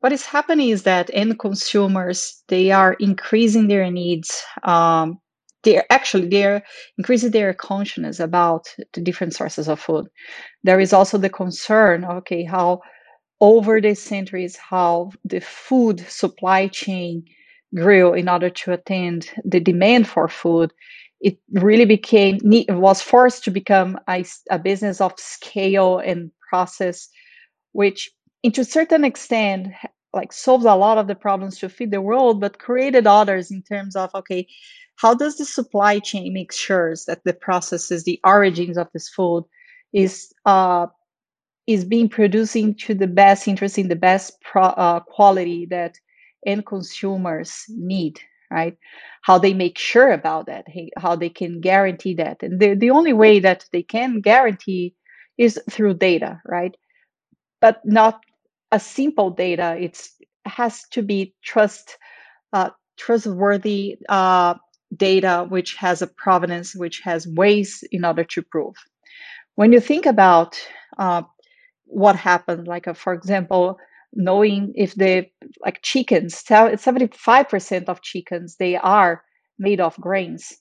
What 0.00 0.12
is 0.12 0.26
happening 0.26 0.70
is 0.70 0.82
that 0.82 1.10
end 1.12 1.38
consumers 1.38 2.42
they 2.48 2.72
are 2.72 2.94
increasing 2.94 3.68
their 3.68 3.88
needs. 3.90 4.42
Um, 4.64 5.20
they're 5.62 5.84
actually 5.90 6.26
they're 6.26 6.64
increasing 6.98 7.30
their 7.30 7.54
consciousness 7.54 8.18
about 8.18 8.66
the 8.94 9.00
different 9.00 9.32
sources 9.32 9.68
of 9.68 9.78
food. 9.78 10.06
There 10.64 10.80
is 10.80 10.92
also 10.92 11.18
the 11.18 11.30
concern, 11.30 12.04
okay, 12.04 12.42
how 12.42 12.80
over 13.42 13.80
the 13.80 13.94
centuries 13.94 14.56
how 14.56 15.10
the 15.24 15.40
food 15.40 16.00
supply 16.08 16.68
chain 16.68 17.24
grew 17.74 18.14
in 18.14 18.28
order 18.28 18.48
to 18.48 18.72
attend 18.72 19.30
the 19.44 19.60
demand 19.60 20.08
for 20.08 20.28
food. 20.28 20.72
It 21.20 21.38
really 21.52 21.84
became 21.84 22.38
was 22.70 23.02
forced 23.02 23.44
to 23.44 23.50
become 23.50 23.98
a, 24.08 24.24
a 24.50 24.58
business 24.60 25.00
of 25.00 25.12
scale 25.18 25.98
and 25.98 26.30
process 26.48 27.08
which 27.72 28.10
to 28.52 28.60
a 28.60 28.64
certain 28.64 29.04
extent 29.04 29.68
like 30.12 30.32
solves 30.32 30.66
a 30.66 30.74
lot 30.74 30.98
of 30.98 31.06
the 31.06 31.14
problems 31.14 31.58
to 31.58 31.68
feed 31.68 31.90
the 31.90 32.00
world 32.00 32.40
but 32.40 32.58
created 32.58 33.06
others 33.06 33.50
in 33.50 33.62
terms 33.62 33.96
of 33.96 34.10
okay 34.14 34.46
how 34.96 35.14
does 35.14 35.36
the 35.36 35.44
supply 35.44 35.98
chain 35.98 36.32
make 36.34 36.52
sure 36.52 36.94
that 37.06 37.22
the 37.24 37.32
processes 37.32 38.04
the 38.04 38.20
origins 38.24 38.76
of 38.76 38.88
this 38.92 39.08
food 39.08 39.44
is 39.94 40.32
uh, 40.46 40.86
is 41.74 41.84
being 41.84 42.08
producing 42.08 42.74
to 42.74 42.94
the 42.94 43.06
best 43.06 43.48
interest 43.48 43.78
in 43.78 43.88
the 43.88 43.96
best 43.96 44.40
pro, 44.42 44.64
uh, 44.64 45.00
quality 45.00 45.66
that 45.70 45.98
end 46.46 46.66
consumers 46.66 47.64
need 47.68 48.20
right? 48.52 48.76
How 49.22 49.38
they 49.38 49.54
make 49.54 49.78
sure 49.78 50.12
about 50.12 50.46
that 50.46 50.66
how 50.98 51.16
they 51.16 51.30
can 51.30 51.60
guarantee 51.60 52.14
that. 52.14 52.42
And 52.42 52.60
the, 52.60 52.74
the 52.74 52.90
only 52.90 53.12
way 53.12 53.40
that 53.40 53.64
they 53.72 53.82
can 53.82 54.20
guarantee 54.20 54.94
is 55.38 55.58
through 55.70 55.94
data 55.94 56.40
right? 56.46 56.76
But 57.60 57.80
not 57.84 58.20
a 58.70 58.78
simple 58.78 59.30
data. 59.30 59.76
It's 59.78 60.14
has 60.44 60.82
to 60.90 61.02
be 61.02 61.34
trust 61.42 61.96
uh, 62.52 62.70
trustworthy 62.98 63.96
uh, 64.08 64.54
data 64.94 65.46
which 65.48 65.76
has 65.76 66.02
a 66.02 66.06
provenance 66.06 66.74
which 66.74 67.00
has 67.04 67.26
ways 67.26 67.82
in 67.90 68.04
order 68.04 68.24
to 68.24 68.42
prove. 68.42 68.74
When 69.54 69.72
you 69.72 69.80
think 69.80 70.06
about 70.06 70.58
uh, 70.98 71.22
what 71.92 72.16
happened 72.16 72.66
like 72.66 72.88
uh, 72.88 72.94
for 72.94 73.12
example 73.12 73.78
knowing 74.14 74.72
if 74.74 74.94
the 74.94 75.26
like 75.64 75.80
chickens 75.82 76.42
75% 76.42 77.88
of 77.88 78.02
chickens 78.02 78.56
they 78.56 78.76
are 78.76 79.22
made 79.58 79.80
of 79.80 79.96
grains. 79.96 80.58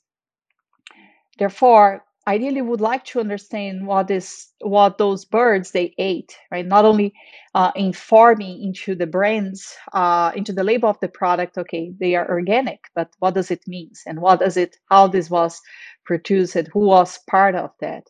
Therefore 1.38 2.06
ideally 2.28 2.62
would 2.62 2.82
like 2.82 3.04
to 3.04 3.20
understand 3.20 3.88
what 3.88 4.12
is 4.12 4.48
what 4.62 4.98
those 4.98 5.26
birds 5.26 5.72
they 5.72 5.94
ate 5.98 6.38
right? 6.52 6.66
Not 6.66 6.86
only 6.86 7.14
uh, 7.56 7.72
informing 7.76 8.62
into 8.62 8.94
the 8.96 9.08
brands 9.08 9.76
uh, 9.94 10.32
into 10.36 10.54
the 10.54 10.64
label 10.64 10.90
of 10.90 11.00
the 11.00 11.10
product 11.10 11.58
okay 11.58 11.94
they 12.00 12.16
are 12.16 12.30
organic 12.30 12.80
but 12.96 13.10
what 13.20 13.34
does 13.34 13.52
it 13.52 13.68
mean 13.68 13.92
and 14.06 14.22
what 14.22 14.40
does 14.40 14.56
it 14.56 14.78
how 14.90 15.08
this 15.08 15.30
was 15.30 15.60
produced 16.06 16.56
and 16.56 16.70
who 16.74 16.82
was 16.82 17.20
part 17.30 17.56
of 17.56 17.72
that? 17.80 18.04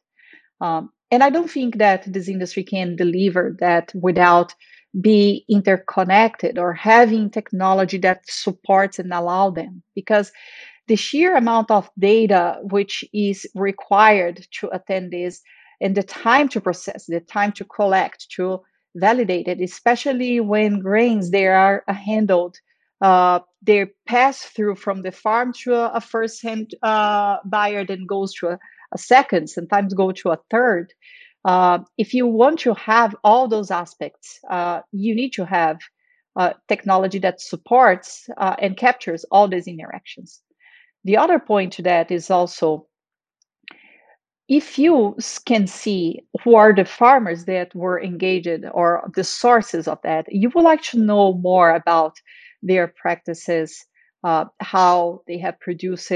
Um, 0.60 0.92
and 1.12 1.24
I 1.24 1.30
don't 1.30 1.52
think 1.52 1.78
that 1.78 2.12
this 2.12 2.28
industry 2.30 2.64
can 2.64 2.96
deliver 2.96 3.56
that 3.60 3.92
without 3.96 4.54
be 5.00 5.46
interconnected 5.50 6.58
or 6.58 6.74
having 6.74 7.30
technology 7.30 7.98
that 8.00 8.24
supports 8.28 9.00
and 9.00 9.14
allow 9.14 9.50
them. 9.50 9.84
Because 9.96 10.32
the 10.88 10.96
sheer 10.96 11.36
amount 11.38 11.72
of 11.72 11.90
data 11.98 12.58
which 12.64 13.04
is 13.14 13.46
required 13.56 14.46
to 14.60 14.70
attend 14.76 15.12
this 15.12 15.42
and 15.80 15.96
the 15.96 16.04
time 16.04 16.50
to 16.50 16.60
process 16.62 17.06
the 17.06 17.22
time 17.22 17.52
to 17.54 17.64
collect 17.64 18.28
to 18.32 18.60
validate 18.96 19.48
it 19.48 19.62
especially 19.62 20.40
when 20.42 20.80
grains 20.80 21.32
they 21.32 21.48
are 21.48 21.84
handled 21.88 22.58
uh, 23.02 23.40
they 23.62 23.86
pass 24.06 24.42
through 24.42 24.76
from 24.76 25.02
the 25.02 25.12
farm 25.12 25.54
to 25.54 25.74
a, 25.74 25.88
a 25.94 26.02
first 26.02 26.44
hand 26.44 26.76
uh, 26.84 27.38
buyer 27.46 27.86
then 27.86 28.06
goes 28.06 28.34
to 28.34 28.50
a, 28.50 28.60
a 28.92 28.98
second, 28.98 29.50
sometimes 29.50 29.94
go 29.94 30.12
to 30.12 30.30
a 30.30 30.40
third. 30.50 30.94
Uh, 31.44 31.80
if 31.98 32.14
you 32.14 32.28
want 32.28 32.60
to 32.60 32.74
have 32.76 33.16
all 33.24 33.48
those 33.48 33.72
aspects, 33.72 34.40
uh, 34.50 34.82
you 34.92 35.16
need 35.16 35.32
to 35.34 35.46
have 35.46 35.80
uh, 36.36 36.54
technology 36.68 37.20
that 37.20 37.42
supports 37.42 38.30
uh, 38.38 38.56
and 38.60 38.78
captures 38.78 39.26
all 39.32 39.48
these 39.48 39.68
interactions. 39.68 40.42
The 41.04 41.18
other 41.18 41.40
point 41.40 41.74
to 41.74 41.82
that 41.84 42.12
is 42.12 42.30
also 42.30 42.88
if 44.52 44.78
you 44.78 45.16
can 45.46 45.66
see 45.66 46.20
who 46.44 46.56
are 46.56 46.74
the 46.74 46.84
farmers 46.84 47.46
that 47.46 47.74
were 47.74 48.04
engaged 48.04 48.66
or 48.74 49.10
the 49.16 49.24
sources 49.24 49.88
of 49.88 49.98
that, 50.04 50.26
you 50.30 50.50
would 50.54 50.64
like 50.66 50.82
to 50.82 51.00
know 51.00 51.34
more 51.36 51.72
about 51.72 52.18
their 52.62 52.88
practices, 52.88 53.86
uh, 54.26 54.46
how 54.60 55.22
they 55.26 55.38
have 55.38 55.58
produced 55.62 56.12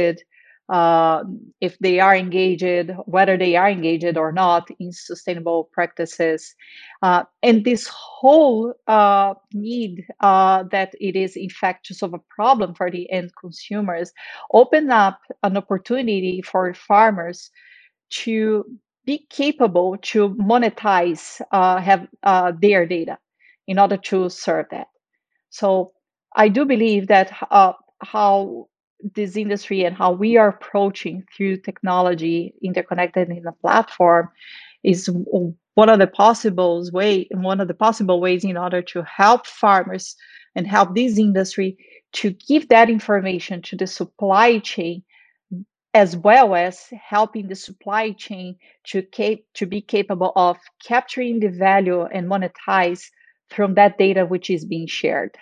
uh, 0.70 1.24
if 1.62 1.78
they 1.80 2.00
are 2.00 2.16
engaged, 2.16 2.92
whether 3.06 3.38
they 3.38 3.56
are 3.56 3.70
engaged 3.70 4.18
or 4.18 4.32
not 4.32 4.68
in 4.80 4.92
sustainable 4.92 5.70
practices. 5.72 6.56
Uh, 7.02 7.24
and 7.44 7.64
this 7.64 7.88
whole 7.88 8.74
uh, 8.88 9.36
need 9.54 10.06
uh, 10.22 10.64
that 10.72 10.94
it 11.00 11.16
is, 11.16 11.36
in 11.36 11.50
fact, 11.50 11.86
to 11.86 11.94
solve 11.94 12.14
a 12.14 12.20
problem 12.30 12.74
for 12.74 12.90
the 12.90 13.12
end 13.12 13.32
consumers 13.40 14.12
open 14.54 14.90
up 14.90 15.20
an 15.44 15.58
opportunity 15.58 16.42
for 16.42 16.74
farmers 16.74 17.52
to 18.10 18.66
be 19.06 19.26
capable 19.30 19.98
to 20.02 20.30
monetize 20.30 21.42
uh, 21.52 21.80
have 21.80 22.08
uh, 22.24 22.52
their 22.60 22.86
data 22.88 23.18
in 23.68 23.78
order 23.78 23.98
to 23.98 24.30
serve 24.30 24.66
that. 24.72 24.88
So 25.50 25.94
I 26.36 26.50
do 26.50 26.66
believe 26.66 27.08
that 27.08 27.30
how 28.02 28.68
this 29.16 29.36
industry 29.36 29.84
and 29.84 29.96
how 29.96 30.12
we 30.12 30.38
are 30.38 30.50
approaching 30.50 31.24
through 31.36 31.58
technology 31.58 32.54
interconnected 32.62 33.30
in 33.30 33.44
the 33.44 33.52
platform 33.52 34.30
is 34.84 35.10
one 35.74 35.90
of 35.90 36.00
the 36.00 36.08
possible 36.08 36.88
way 36.94 37.28
one 37.32 37.60
of 37.60 37.68
the 37.68 37.74
possible 37.74 38.22
ways 38.22 38.44
in 38.44 38.58
order 38.58 38.82
to 38.82 39.04
help 39.04 39.46
farmers 39.46 40.16
and 40.56 40.68
help 40.68 40.96
this 40.96 41.18
industry 41.20 41.78
to 42.14 42.32
give 42.32 42.70
that 42.70 42.90
information 42.90 43.62
to 43.62 43.76
the 43.76 43.88
supply 43.88 44.60
chain 44.60 45.04
as 45.94 46.18
well 46.18 46.56
as 46.56 46.88
helping 47.02 47.48
the 47.48 47.56
supply 47.56 48.12
chain 48.12 48.58
to 48.84 49.02
cap- 49.02 49.40
to 49.54 49.66
be 49.66 49.82
capable 49.82 50.32
of 50.36 50.58
capturing 50.86 51.40
the 51.40 51.50
value 51.50 52.04
and 52.04 52.28
monetize 52.28 53.10
from 53.50 53.76
that 53.76 53.98
data 53.98 54.26
which 54.26 54.50
is 54.50 54.66
being 54.66 54.88
shared. 54.88 55.38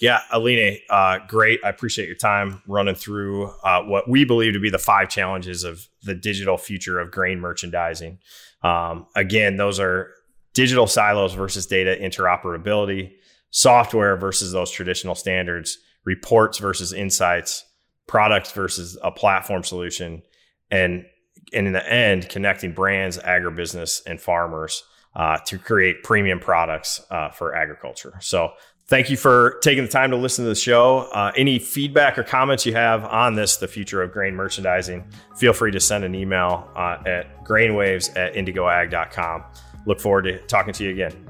Yeah, 0.00 0.20
Aline, 0.32 0.78
uh, 0.90 1.20
great. 1.28 1.60
I 1.64 1.68
appreciate 1.68 2.08
your 2.08 2.16
time 2.16 2.62
running 2.66 2.96
through 2.96 3.46
uh, 3.62 3.82
what 3.82 4.08
we 4.08 4.24
believe 4.24 4.54
to 4.54 4.60
be 4.60 4.70
the 4.70 4.78
five 4.78 5.08
challenges 5.08 5.62
of 5.62 5.86
the 6.02 6.14
digital 6.14 6.58
future 6.58 6.98
of 6.98 7.12
grain 7.12 7.38
merchandising. 7.38 8.18
Um, 8.62 9.06
again, 9.14 9.56
those 9.56 9.78
are 9.78 10.10
digital 10.52 10.86
silos 10.86 11.34
versus 11.34 11.66
data 11.66 11.96
interoperability, 12.00 13.12
software 13.50 14.16
versus 14.16 14.52
those 14.52 14.70
traditional 14.70 15.14
standards, 15.14 15.78
reports 16.04 16.58
versus 16.58 16.92
insights, 16.92 17.64
products 18.08 18.50
versus 18.52 18.98
a 19.02 19.12
platform 19.12 19.62
solution, 19.62 20.22
and 20.70 21.04
and 21.52 21.66
in 21.66 21.72
the 21.72 21.92
end, 21.92 22.28
connecting 22.28 22.72
brands, 22.72 23.18
agribusiness, 23.18 24.00
and 24.06 24.20
farmers 24.20 24.82
uh, 25.14 25.38
to 25.46 25.58
create 25.58 26.02
premium 26.02 26.40
products 26.40 27.00
uh, 27.10 27.30
for 27.30 27.54
agriculture. 27.54 28.14
So 28.20 28.52
thank 28.86 29.10
you 29.10 29.16
for 29.16 29.58
taking 29.62 29.84
the 29.84 29.90
time 29.90 30.10
to 30.10 30.16
listen 30.16 30.44
to 30.44 30.48
the 30.48 30.54
show. 30.54 31.08
Uh, 31.12 31.32
any 31.36 31.58
feedback 31.58 32.18
or 32.18 32.22
comments 32.22 32.66
you 32.66 32.74
have 32.74 33.04
on 33.04 33.34
this, 33.34 33.56
the 33.56 33.68
future 33.68 34.02
of 34.02 34.12
grain 34.12 34.34
merchandising, 34.34 35.04
feel 35.36 35.52
free 35.52 35.70
to 35.70 35.80
send 35.80 36.04
an 36.04 36.14
email 36.14 36.68
uh, 36.76 36.98
at 37.06 37.44
grainwaves 37.44 38.14
at 38.16 38.34
indigoag.com. 38.34 39.44
Look 39.86 40.00
forward 40.00 40.22
to 40.22 40.38
talking 40.46 40.72
to 40.74 40.84
you 40.84 40.90
again. 40.90 41.23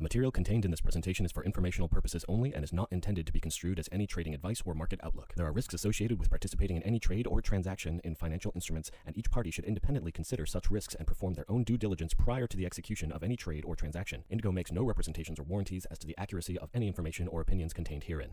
The 0.00 0.04
material 0.04 0.30
contained 0.30 0.64
in 0.64 0.70
this 0.70 0.80
presentation 0.80 1.26
is 1.26 1.30
for 1.30 1.44
informational 1.44 1.86
purposes 1.86 2.24
only 2.26 2.54
and 2.54 2.64
is 2.64 2.72
not 2.72 2.90
intended 2.90 3.26
to 3.26 3.34
be 3.34 3.38
construed 3.38 3.78
as 3.78 3.86
any 3.92 4.06
trading 4.06 4.32
advice 4.32 4.62
or 4.64 4.72
market 4.72 4.98
outlook. 5.02 5.34
There 5.36 5.44
are 5.44 5.52
risks 5.52 5.74
associated 5.74 6.18
with 6.18 6.30
participating 6.30 6.78
in 6.78 6.82
any 6.84 6.98
trade 6.98 7.26
or 7.26 7.42
transaction 7.42 8.00
in 8.02 8.14
financial 8.14 8.50
instruments, 8.54 8.90
and 9.04 9.14
each 9.14 9.30
party 9.30 9.50
should 9.50 9.66
independently 9.66 10.10
consider 10.10 10.46
such 10.46 10.70
risks 10.70 10.94
and 10.94 11.06
perform 11.06 11.34
their 11.34 11.44
own 11.50 11.64
due 11.64 11.76
diligence 11.76 12.14
prior 12.14 12.46
to 12.46 12.56
the 12.56 12.64
execution 12.64 13.12
of 13.12 13.22
any 13.22 13.36
trade 13.36 13.62
or 13.66 13.76
transaction. 13.76 14.24
Indigo 14.30 14.50
makes 14.50 14.72
no 14.72 14.84
representations 14.84 15.38
or 15.38 15.42
warranties 15.42 15.84
as 15.90 15.98
to 15.98 16.06
the 16.06 16.16
accuracy 16.16 16.56
of 16.56 16.70
any 16.72 16.86
information 16.86 17.28
or 17.28 17.42
opinions 17.42 17.74
contained 17.74 18.04
herein. 18.04 18.30